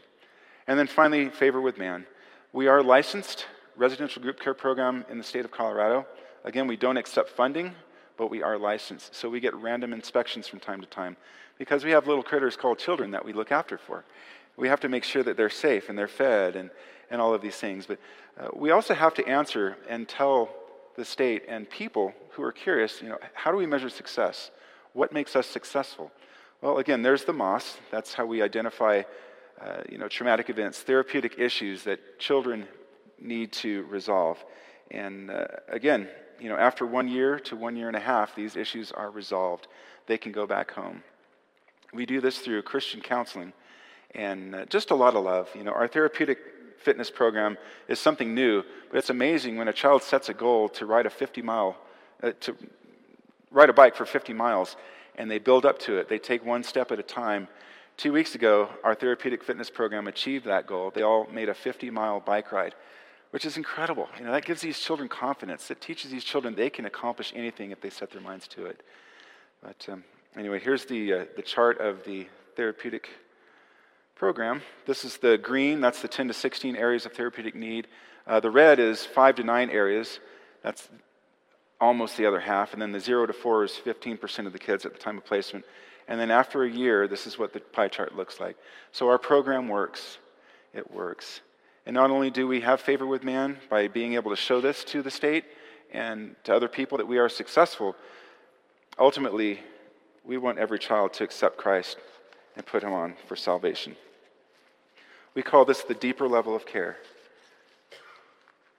And 0.67 0.79
then 0.79 0.87
finally, 0.87 1.29
favor 1.29 1.61
with 1.61 1.77
man. 1.77 2.07
We 2.55 2.69
are 2.69 2.83
licensed 2.83 3.47
residential 3.77 4.23
group 4.23 4.41
care 4.41 4.55
program 4.55 5.05
in 5.11 5.19
the 5.19 5.25
state 5.25 5.45
of 5.45 5.51
Colorado. 5.51 6.07
Again, 6.45 6.67
we 6.67 6.77
don't 6.77 6.97
accept 6.97 7.31
funding, 7.31 7.75
but 8.17 8.31
we 8.31 8.43
are 8.43 8.59
licensed. 8.59 9.15
So 9.15 9.29
we 9.29 9.41
get 9.41 9.55
random 9.55 9.93
inspections 9.93 10.47
from 10.47 10.61
time 10.61 10.81
to 10.81 10.87
time 10.87 11.17
because 11.59 11.85
we 11.85 11.91
have 11.91 12.07
little 12.07 12.23
critters 12.23 12.57
called 12.57 12.79
children 12.79 13.11
that 13.13 13.25
we 13.25 13.33
look 13.33 13.53
after 13.53 13.79
for. 13.79 14.05
We 14.57 14.69
have 14.69 14.81
to 14.81 14.89
make 14.89 15.05
sure 15.05 15.23
that 15.23 15.37
they're 15.37 15.51
safe 15.51 15.89
and 15.89 15.99
they're 15.99 16.09
fed 16.09 16.57
and, 16.57 16.71
and 17.11 17.21
all 17.21 17.35
of 17.35 17.43
these 17.43 17.57
things. 17.57 17.87
But 17.87 17.99
uh, 18.39 18.49
we 18.55 18.71
also 18.71 18.95
have 18.95 19.15
to 19.15 19.27
answer 19.27 19.77
and 19.89 20.09
tell 20.09 20.51
the 20.97 21.05
state 21.05 21.45
and 21.49 21.69
people 21.69 22.15
who 22.31 22.43
are 22.43 22.53
curious, 22.53 23.03
you 23.03 23.09
know, 23.09 23.19
how 23.33 23.51
do 23.51 23.57
we 23.57 23.67
measure 23.67 23.89
success? 23.89 24.51
What 24.93 25.13
makes 25.13 25.35
us 25.35 25.47
successful? 25.47 26.13
Well, 26.61 26.79
again, 26.79 27.03
there's 27.03 27.25
the 27.25 27.33
MOS. 27.33 27.79
That's 27.91 28.15
how 28.15 28.27
we 28.27 28.43
identify 28.43 29.03
uh, 29.61 29.83
you 29.89 29.99
know, 29.99 30.09
traumatic 30.09 30.51
events, 30.51 30.81
therapeutic 30.81 31.39
issues 31.39 31.85
that 31.85 32.19
children 32.19 32.67
need 33.21 33.53
to 33.53 33.85
resolve. 33.85 34.43
And 34.91 35.31
uh, 35.31 35.47
again, 35.69 36.09
you 36.45 36.51
know, 36.51 36.57
after 36.57 36.85
one 36.85 37.09
year 37.09 37.39
to 37.39 37.57
one 37.57 37.75
year 37.75 37.89
and 37.89 37.97
a 37.97 38.01
half, 38.01 38.35
these 38.35 38.55
issues 38.55 38.93
are 38.93 39.11
resolved. 39.11 39.67
They 40.07 40.19
can 40.19 40.31
go 40.31 40.47
back 40.47 40.73
home. 40.73 41.03
We 41.95 42.05
do 42.05 42.21
this 42.21 42.39
through 42.39 42.61
Christian 42.65 43.01
counseling 43.01 43.55
and 44.15 44.55
uh, 44.55 44.67
just 44.67 44.91
a 44.91 44.95
lot 44.95 45.17
of 45.17 45.25
love. 45.25 45.49
You 45.55 45.65
know, 45.65 45.73
our 45.73 45.89
therapeutic 45.89 46.39
fitness 46.77 47.11
program 47.11 47.57
is 47.89 47.99
something 47.99 48.35
new, 48.35 48.63
but 48.91 48.99
it's 48.99 49.09
amazing 49.09 49.57
when 49.57 49.69
a 49.69 49.73
child 49.73 50.03
sets 50.03 50.29
a 50.29 50.35
goal 50.35 50.69
to 50.69 50.85
ride 50.85 51.07
a 51.07 51.11
50 51.11 51.41
mile, 51.41 51.79
uh, 52.23 52.33
to 52.41 52.55
ride 53.51 53.71
a 53.71 53.73
bike 53.73 53.97
for 53.97 54.05
50 54.05 54.35
miles, 54.35 54.77
and 55.17 55.31
they 55.31 55.39
build 55.39 55.65
up 55.65 55.79
to 55.79 55.97
it. 55.97 56.11
They 56.11 56.19
take 56.19 56.45
one 56.45 56.63
step 56.63 56.93
at 56.93 56.99
a 56.99 57.03
time. 57.03 57.49
Two 57.97 58.13
weeks 58.13 58.35
ago, 58.35 58.69
our 58.85 58.95
therapeutic 58.95 59.43
fitness 59.43 59.71
program 59.71 60.09
achieved 60.09 60.45
that 60.45 60.67
goal. 60.67 60.91
They 60.91 61.01
all 61.01 61.27
made 61.33 61.49
a 61.49 61.55
50 61.55 61.89
mile 61.89 62.21
bike 62.21 62.53
ride, 62.53 62.75
which 63.35 63.45
is 63.45 63.57
incredible. 63.57 64.09
You 64.17 64.27
know, 64.27 64.31
that 64.31 64.45
gives 64.45 64.61
these 64.61 64.79
children 64.79 65.09
confidence. 65.09 65.69
It 65.69 65.81
teaches 65.81 66.09
these 66.13 66.23
children 66.23 66.55
they 66.55 66.71
can 66.71 66.85
accomplish 66.85 67.33
anything 67.35 67.73
if 67.73 67.81
they 67.81 67.91
set 67.91 68.13
their 68.13 68.21
minds 68.21 68.47
to 68.47 68.67
it. 68.67 68.81
But 69.61 69.89
um, 69.91 70.05
anyway, 70.39 70.61
here's 70.61 70.85
the, 70.85 71.13
uh, 71.13 71.25
the 71.35 71.43
chart 71.43 71.81
of 71.81 72.05
the 72.05 72.29
therapeutic 72.55 73.09
program. 74.15 74.63
This 74.87 75.05
is 75.05 75.17
the 75.17 75.37
green, 75.37 75.81
that's 75.81 76.01
the 76.01 76.07
10 76.07 76.29
to 76.29 76.33
16 76.33 76.77
areas 76.77 77.07
of 77.07 77.13
therapeutic 77.13 77.57
need. 77.57 77.89
Uh, 78.25 78.39
the 78.39 78.53
red 78.53 78.79
is 78.79 79.05
5 79.05 79.35
to 79.35 79.43
9 79.43 79.69
areas, 79.69 80.21
that's 80.63 80.89
almost 81.81 82.17
the 82.17 82.27
other 82.27 82.39
half. 82.39 82.73
And 82.73 82.81
then 82.81 82.93
the 82.93 83.01
0 83.01 83.27
to 83.27 83.33
4 83.33 83.65
is 83.65 83.73
15% 83.85 84.47
of 84.47 84.53
the 84.53 84.61
kids 84.61 84.87
at 84.87 84.93
the 84.93 85.01
time 85.01 85.19
of 85.19 85.25
placement. 85.25 85.65
And 86.07 86.21
then 86.21 86.31
after 86.31 86.63
a 86.63 86.71
year, 86.71 87.09
this 87.09 87.27
is 87.27 87.37
what 87.37 87.53
the 87.53 87.59
pie 87.59 87.89
chart 87.89 88.15
looks 88.15 88.39
like. 88.39 88.57
So 88.93 89.09
our 89.09 89.19
program 89.19 89.67
works. 89.67 90.19
It 90.73 90.93
works. 90.93 91.41
And 91.87 91.95
not 91.95 92.11
only 92.11 92.31
do 92.31 92.47
we 92.47 92.61
have 92.61 92.81
favor 92.81 93.07
with 93.07 93.25
man 93.25 93.59
by 93.69 93.89
being 93.89 94.15
able 94.15 94.31
to 94.31 94.37
show 94.37 94.61
this 94.61 94.85
to 94.85 95.03
the 95.03 95.11
state 95.11 95.45
and 95.93 96.35
to 96.45 96.55
other 96.55 96.69
people 96.69 96.99
that 96.99 97.07
we 97.07 97.19
are 97.19 97.29
successful, 97.29 97.95
ultimately, 98.99 99.61
we 100.25 100.39
want 100.39 100.59
every 100.59 100.79
child 100.79 101.13
to 101.15 101.25
accept 101.25 101.59
Christ 101.59 101.99
and 102.57 102.65
put 102.65 102.83
him 102.83 102.93
on 102.93 103.15
for 103.27 103.37
salvation. 103.37 103.97
We 105.35 105.43
call 105.43 105.65
this 105.65 105.83
the 105.83 105.95
deeper 105.95 106.29
level 106.29 106.57
of 106.57 106.65
care. 106.65 106.97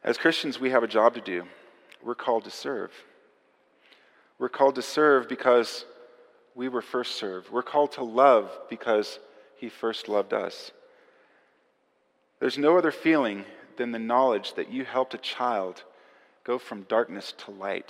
As 0.03 0.17
Christians, 0.17 0.59
we 0.59 0.71
have 0.71 0.83
a 0.83 0.87
job 0.87 1.13
to 1.15 1.21
do. 1.21 1.43
We're 2.03 2.15
called 2.15 2.45
to 2.45 2.51
serve. 2.51 2.91
We're 4.39 4.49
called 4.49 4.75
to 4.75 4.81
serve 4.81 5.29
because 5.29 5.85
we 6.55 6.69
were 6.69 6.81
first 6.81 7.15
served. 7.15 7.51
We're 7.51 7.63
called 7.63 7.93
to 7.93 8.03
love 8.03 8.51
because 8.69 9.19
he 9.57 9.69
first 9.69 10.07
loved 10.07 10.33
us. 10.33 10.71
There's 12.45 12.59
no 12.59 12.77
other 12.77 12.91
feeling 12.91 13.43
than 13.75 13.91
the 13.91 13.97
knowledge 13.97 14.53
that 14.53 14.71
you 14.71 14.85
helped 14.85 15.15
a 15.15 15.17
child 15.17 15.81
go 16.43 16.59
from 16.59 16.83
darkness 16.83 17.33
to 17.39 17.49
light, 17.49 17.89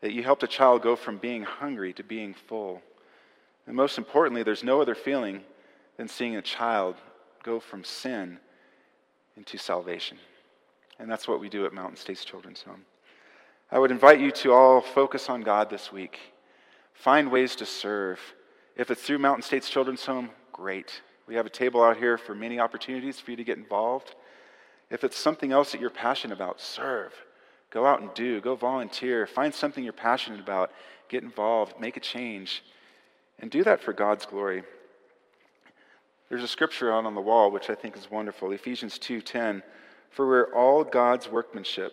that 0.00 0.14
you 0.14 0.22
helped 0.22 0.42
a 0.42 0.46
child 0.46 0.80
go 0.80 0.96
from 0.96 1.18
being 1.18 1.42
hungry 1.42 1.92
to 1.92 2.02
being 2.02 2.32
full. 2.32 2.80
And 3.66 3.76
most 3.76 3.98
importantly, 3.98 4.42
there's 4.42 4.64
no 4.64 4.80
other 4.80 4.94
feeling 4.94 5.42
than 5.98 6.08
seeing 6.08 6.34
a 6.34 6.40
child 6.40 6.94
go 7.42 7.60
from 7.60 7.84
sin 7.84 8.38
into 9.36 9.58
salvation. 9.58 10.16
And 10.98 11.10
that's 11.10 11.28
what 11.28 11.38
we 11.38 11.50
do 11.50 11.66
at 11.66 11.74
Mountain 11.74 11.98
States 11.98 12.24
Children's 12.24 12.62
Home. 12.62 12.86
I 13.70 13.78
would 13.78 13.90
invite 13.90 14.18
you 14.18 14.30
to 14.30 14.54
all 14.54 14.80
focus 14.80 15.28
on 15.28 15.42
God 15.42 15.68
this 15.68 15.92
week. 15.92 16.18
Find 16.94 17.30
ways 17.30 17.54
to 17.56 17.66
serve. 17.66 18.18
If 18.78 18.90
it's 18.90 19.02
through 19.02 19.18
Mountain 19.18 19.42
States 19.42 19.68
Children's 19.68 20.06
Home, 20.06 20.30
great. 20.54 21.02
We 21.28 21.34
have 21.34 21.44
a 21.44 21.50
table 21.50 21.84
out 21.84 21.98
here 21.98 22.16
for 22.16 22.34
many 22.34 22.58
opportunities 22.58 23.20
for 23.20 23.32
you 23.32 23.36
to 23.36 23.44
get 23.44 23.58
involved. 23.58 24.14
If 24.90 25.04
it's 25.04 25.18
something 25.18 25.52
else 25.52 25.72
that 25.72 25.80
you're 25.80 25.90
passionate 25.90 26.34
about, 26.34 26.58
serve. 26.58 27.12
Go 27.70 27.84
out 27.84 28.00
and 28.00 28.12
do. 28.14 28.40
Go 28.40 28.54
volunteer. 28.56 29.26
Find 29.26 29.54
something 29.54 29.84
you're 29.84 29.92
passionate 29.92 30.40
about. 30.40 30.72
Get 31.10 31.22
involved. 31.22 31.78
Make 31.78 31.98
a 31.98 32.00
change. 32.00 32.64
And 33.38 33.50
do 33.50 33.62
that 33.64 33.82
for 33.82 33.92
God's 33.92 34.24
glory. 34.24 34.62
There's 36.30 36.42
a 36.42 36.48
scripture 36.48 36.90
out 36.90 37.04
on 37.04 37.14
the 37.14 37.20
wall 37.20 37.50
which 37.50 37.68
I 37.68 37.74
think 37.74 37.94
is 37.94 38.10
wonderful. 38.10 38.50
Ephesians 38.50 38.98
2:10, 38.98 39.62
"For 40.08 40.26
we're 40.26 40.54
all 40.54 40.82
God's 40.82 41.28
workmanship, 41.28 41.92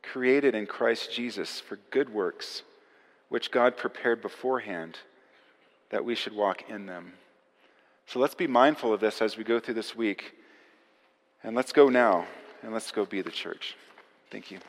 created 0.00 0.54
in 0.54 0.68
Christ 0.68 1.12
Jesus 1.12 1.60
for 1.60 1.76
good 1.90 2.08
works, 2.08 2.62
which 3.28 3.50
God 3.50 3.76
prepared 3.76 4.22
beforehand 4.22 5.00
that 5.90 6.04
we 6.04 6.14
should 6.14 6.34
walk 6.34 6.70
in 6.70 6.86
them." 6.86 7.18
So 8.08 8.20
let's 8.20 8.34
be 8.34 8.46
mindful 8.46 8.94
of 8.94 9.00
this 9.00 9.20
as 9.20 9.36
we 9.36 9.44
go 9.44 9.60
through 9.60 9.74
this 9.74 9.94
week. 9.94 10.32
And 11.44 11.54
let's 11.54 11.72
go 11.72 11.90
now 11.90 12.26
and 12.62 12.72
let's 12.72 12.90
go 12.90 13.04
be 13.04 13.20
the 13.20 13.30
church. 13.30 13.76
Thank 14.30 14.50
you. 14.50 14.60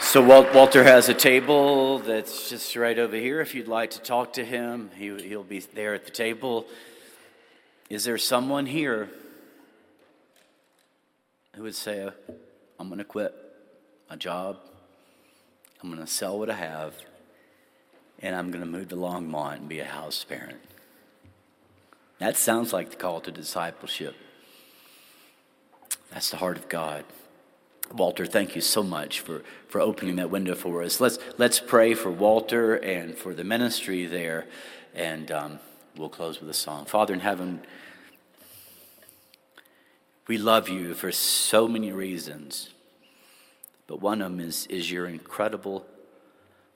So 0.00 0.22
Walter 0.22 0.84
has 0.84 1.08
a 1.08 1.14
table 1.14 1.98
that's 1.98 2.48
just 2.48 2.76
right 2.76 2.96
over 2.96 3.16
here. 3.16 3.40
If 3.40 3.56
you'd 3.56 3.66
like 3.66 3.90
to 3.90 4.00
talk 4.00 4.34
to 4.34 4.44
him, 4.44 4.92
he, 4.96 5.20
he'll 5.20 5.42
be 5.42 5.58
there 5.58 5.94
at 5.94 6.04
the 6.04 6.12
table. 6.12 6.64
Is 7.90 8.04
there 8.04 8.18
someone 8.18 8.66
here 8.66 9.10
who 11.56 11.64
would 11.64 11.74
say, 11.74 12.08
I'm 12.78 12.86
going 12.86 12.98
to 12.98 13.04
quit 13.04 13.34
my 14.08 14.14
job, 14.14 14.58
I'm 15.82 15.90
going 15.90 16.04
to 16.04 16.10
sell 16.10 16.38
what 16.38 16.50
I 16.50 16.54
have, 16.54 16.94
and 18.20 18.34
I'm 18.34 18.50
going 18.50 18.64
to 18.64 18.70
move 18.70 18.88
to 18.88 18.96
Longmont 18.96 19.58
and 19.58 19.68
be 19.68 19.78
a 19.78 19.84
house 19.84 20.24
parent? 20.24 20.58
That 22.18 22.36
sounds 22.36 22.72
like 22.72 22.90
the 22.90 22.96
call 22.96 23.20
to 23.20 23.30
discipleship. 23.30 24.16
That's 26.10 26.30
the 26.30 26.38
heart 26.38 26.56
of 26.56 26.68
God. 26.68 27.04
Walter, 27.92 28.26
thank 28.26 28.54
you 28.54 28.60
so 28.60 28.82
much 28.82 29.20
for, 29.20 29.42
for 29.68 29.80
opening 29.80 30.16
that 30.16 30.30
window 30.30 30.54
for 30.54 30.82
us. 30.82 31.00
Let's, 31.00 31.18
let's 31.38 31.60
pray 31.60 31.94
for 31.94 32.10
Walter 32.10 32.74
and 32.74 33.16
for 33.16 33.32
the 33.34 33.44
ministry 33.44 34.04
there, 34.04 34.46
and 34.94 35.30
um, 35.30 35.58
we'll 35.96 36.08
close 36.08 36.40
with 36.40 36.50
a 36.50 36.54
song. 36.54 36.84
Father 36.84 37.14
in 37.14 37.20
heaven, 37.20 37.62
we 40.26 40.36
love 40.36 40.68
you 40.68 40.92
for 40.92 41.12
so 41.12 41.66
many 41.66 41.92
reasons, 41.92 42.70
but 43.88 44.00
one 44.00 44.22
of 44.22 44.30
them 44.30 44.38
is, 44.38 44.66
is 44.66 44.92
your 44.92 45.06
incredible 45.08 45.84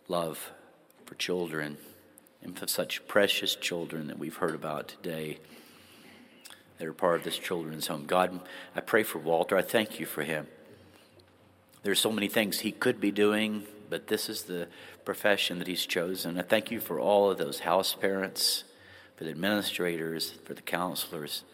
love 0.08 0.50
for 1.04 1.14
children 1.14 1.76
and 2.42 2.58
for 2.58 2.66
such 2.66 3.06
precious 3.06 3.54
children 3.54 4.08
that 4.08 4.18
we've 4.18 4.36
heard 4.36 4.54
about 4.54 4.88
today 4.88 5.38
that 6.78 6.88
are 6.88 6.92
part 6.92 7.16
of 7.16 7.22
this 7.22 7.38
children's 7.38 7.86
home. 7.86 8.06
God, 8.06 8.40
I 8.74 8.80
pray 8.80 9.04
for 9.04 9.18
Walter. 9.18 9.56
I 9.56 9.62
thank 9.62 10.00
you 10.00 10.06
for 10.06 10.22
him. 10.22 10.48
There's 11.84 12.00
so 12.00 12.10
many 12.10 12.28
things 12.28 12.60
he 12.60 12.72
could 12.72 13.00
be 13.00 13.10
doing, 13.10 13.64
but 13.90 14.06
this 14.06 14.28
is 14.28 14.44
the 14.44 14.68
profession 15.04 15.58
that 15.58 15.68
he's 15.68 15.84
chosen. 15.84 16.38
I 16.38 16.42
thank 16.42 16.70
you 16.70 16.80
for 16.80 16.98
all 16.98 17.30
of 17.30 17.38
those 17.38 17.60
house 17.60 17.94
parents, 17.94 18.64
for 19.16 19.24
the 19.24 19.30
administrators, 19.30 20.32
for 20.44 20.54
the 20.54 20.62
counselors. 20.62 21.44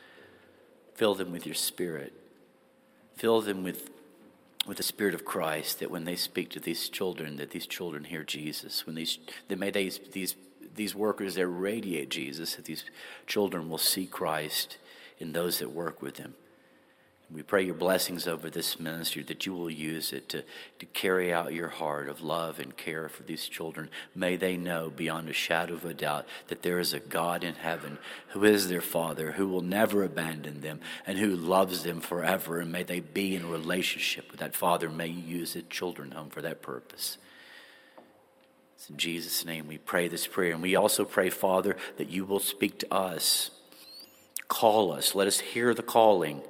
Fill 0.94 1.14
them 1.14 1.32
with 1.32 1.46
your 1.46 1.54
spirit. 1.54 2.12
Fill 3.16 3.40
them 3.40 3.64
with, 3.64 3.90
with 4.68 4.76
the 4.76 4.82
spirit 4.82 5.14
of 5.14 5.24
Christ, 5.24 5.80
that 5.80 5.90
when 5.90 6.04
they 6.04 6.14
speak 6.14 6.50
to 6.50 6.60
these 6.60 6.90
children, 6.90 7.36
that 7.38 7.50
these 7.50 7.66
children 7.66 8.04
hear 8.04 8.22
Jesus. 8.22 8.86
When 8.86 8.96
these, 8.96 9.18
that 9.48 9.58
may 9.58 9.70
they, 9.70 9.88
these, 9.88 10.36
these 10.74 10.94
workers 10.94 11.36
that 11.36 11.46
radiate 11.48 12.10
Jesus, 12.10 12.54
that 12.56 12.66
these 12.66 12.84
children 13.26 13.70
will 13.70 13.78
see 13.78 14.06
Christ 14.06 14.76
in 15.18 15.32
those 15.32 15.58
that 15.60 15.72
work 15.72 16.02
with 16.02 16.16
them. 16.16 16.34
We 17.30 17.42
pray 17.42 17.62
your 17.62 17.74
blessings 17.74 18.26
over 18.26 18.48
this 18.48 18.80
ministry, 18.80 19.22
that 19.24 19.44
you 19.44 19.52
will 19.52 19.68
use 19.68 20.14
it 20.14 20.30
to, 20.30 20.44
to 20.78 20.86
carry 20.86 21.30
out 21.30 21.52
your 21.52 21.68
heart 21.68 22.08
of 22.08 22.22
love 22.22 22.58
and 22.58 22.74
care 22.74 23.06
for 23.10 23.22
these 23.22 23.46
children. 23.48 23.90
May 24.14 24.36
they 24.36 24.56
know 24.56 24.88
beyond 24.88 25.28
a 25.28 25.34
shadow 25.34 25.74
of 25.74 25.84
a 25.84 25.92
doubt 25.92 26.24
that 26.46 26.62
there 26.62 26.78
is 26.78 26.94
a 26.94 27.00
God 27.00 27.44
in 27.44 27.54
heaven 27.54 27.98
who 28.28 28.44
is 28.44 28.68
their 28.68 28.80
Father, 28.80 29.32
who 29.32 29.46
will 29.46 29.60
never 29.60 30.04
abandon 30.04 30.62
them, 30.62 30.80
and 31.06 31.18
who 31.18 31.36
loves 31.36 31.82
them 31.82 32.00
forever. 32.00 32.60
And 32.60 32.72
may 32.72 32.82
they 32.82 33.00
be 33.00 33.36
in 33.36 33.50
relationship 33.50 34.30
with 34.30 34.40
that 34.40 34.56
Father. 34.56 34.88
May 34.88 35.08
you 35.08 35.38
use 35.38 35.52
the 35.52 35.62
children 35.62 36.12
home 36.12 36.30
for 36.30 36.40
that 36.40 36.62
purpose. 36.62 37.18
It's 38.76 38.88
in 38.88 38.96
Jesus' 38.96 39.44
name 39.44 39.66
we 39.66 39.76
pray 39.76 40.08
this 40.08 40.26
prayer. 40.26 40.54
And 40.54 40.62
we 40.62 40.76
also 40.76 41.04
pray, 41.04 41.28
Father, 41.28 41.76
that 41.98 42.08
you 42.08 42.24
will 42.24 42.40
speak 42.40 42.78
to 42.78 42.94
us. 42.94 43.50
Call 44.48 44.92
us. 44.92 45.14
Let 45.14 45.26
us 45.26 45.40
hear 45.40 45.74
the 45.74 45.82
calling 45.82 46.40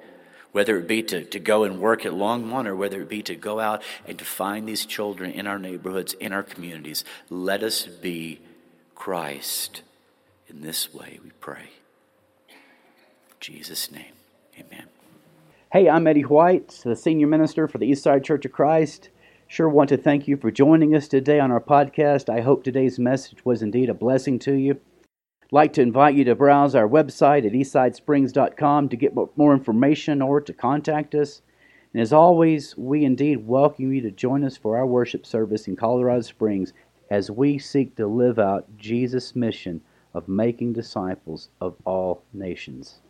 whether 0.53 0.79
it 0.79 0.89
be 0.89 1.03
to, 1.03 1.25
to 1.25 1.39
go 1.39 1.65
and 1.65 1.81
work 1.81 2.07
at 2.07 2.13
Longmont 2.13 2.67
or 2.67 2.77
whether 2.77 3.03
it 3.03 3.09
be 3.09 3.23
to 3.23 3.35
go 3.35 3.61
out 3.61 3.83
and 4.07 4.19
to 4.19 4.25
find 4.25 4.69
these 4.69 4.87
children 4.87 5.31
in 5.31 5.47
our 5.47 5.59
neighborhoods, 5.59 6.15
in 6.15 6.33
our 6.33 6.43
communities. 6.43 7.05
Let 7.29 7.63
us 7.63 7.87
be 7.87 8.41
Christ. 8.95 9.83
In 10.49 10.63
this 10.63 10.95
way 10.95 11.21
we 11.23 11.31
pray. 11.41 11.71
In 12.49 13.37
Jesus' 13.41 13.91
name, 13.91 14.15
amen. 14.59 14.87
Hey, 15.71 15.91
I'm 15.91 16.07
Eddie 16.07 16.23
White, 16.23 16.81
the 16.85 16.97
senior 16.97 17.27
minister 17.27 17.69
for 17.69 17.77
the 17.77 17.91
Eastside 17.91 18.25
Church 18.25 18.47
of 18.47 18.53
Christ. 18.53 19.11
Sure 19.47 19.69
want 19.69 19.89
to 19.91 19.97
thank 19.97 20.27
you 20.27 20.37
for 20.37 20.51
joining 20.51 20.95
us 20.95 21.09
today 21.09 21.39
on 21.39 21.51
our 21.51 21.61
podcast. 21.61 22.29
I 22.29 22.41
hope 22.41 22.65
today's 22.65 22.99
message 22.99 23.45
was 23.45 23.63
indeed 23.63 23.91
a 23.91 23.95
blessing 23.95 24.39
to 24.41 24.53
you 24.55 24.81
like 25.51 25.73
to 25.73 25.83
invite 25.83 26.15
you 26.15 26.25
to 26.25 26.35
browse 26.35 26.75
our 26.75 26.89
website 26.89 27.47
at 27.47 27.53
eastsidesprings.com 27.53 28.89
to 28.91 28.97
get 28.97 29.15
more 29.37 29.55
information 29.55 30.21
or 30.21 30.41
to 30.43 30.53
contact 30.53 31.15
us. 31.15 31.41
And 31.95 32.03
as 32.03 32.13
always, 32.13 32.77
we 32.77 33.05
indeed 33.05 33.47
welcome 33.47 33.93
you 33.93 34.03
to 34.03 34.11
join 34.11 34.45
us 34.45 34.59
for 34.59 34.77
our 34.77 34.87
worship 34.87 35.25
service 35.25 35.67
in 35.67 35.75
Colorado 35.75 36.21
Springs 36.21 36.75
as 37.11 37.31
we 37.31 37.59
seek 37.59 37.97
to 37.97 38.07
live 38.07 38.39
out 38.39 38.67
Jesus' 38.77 39.35
mission 39.35 39.81
of 40.13 40.29
making 40.29 40.75
disciples 40.75 41.49
of 41.61 41.77
all 41.87 42.23
nations. 42.35 43.01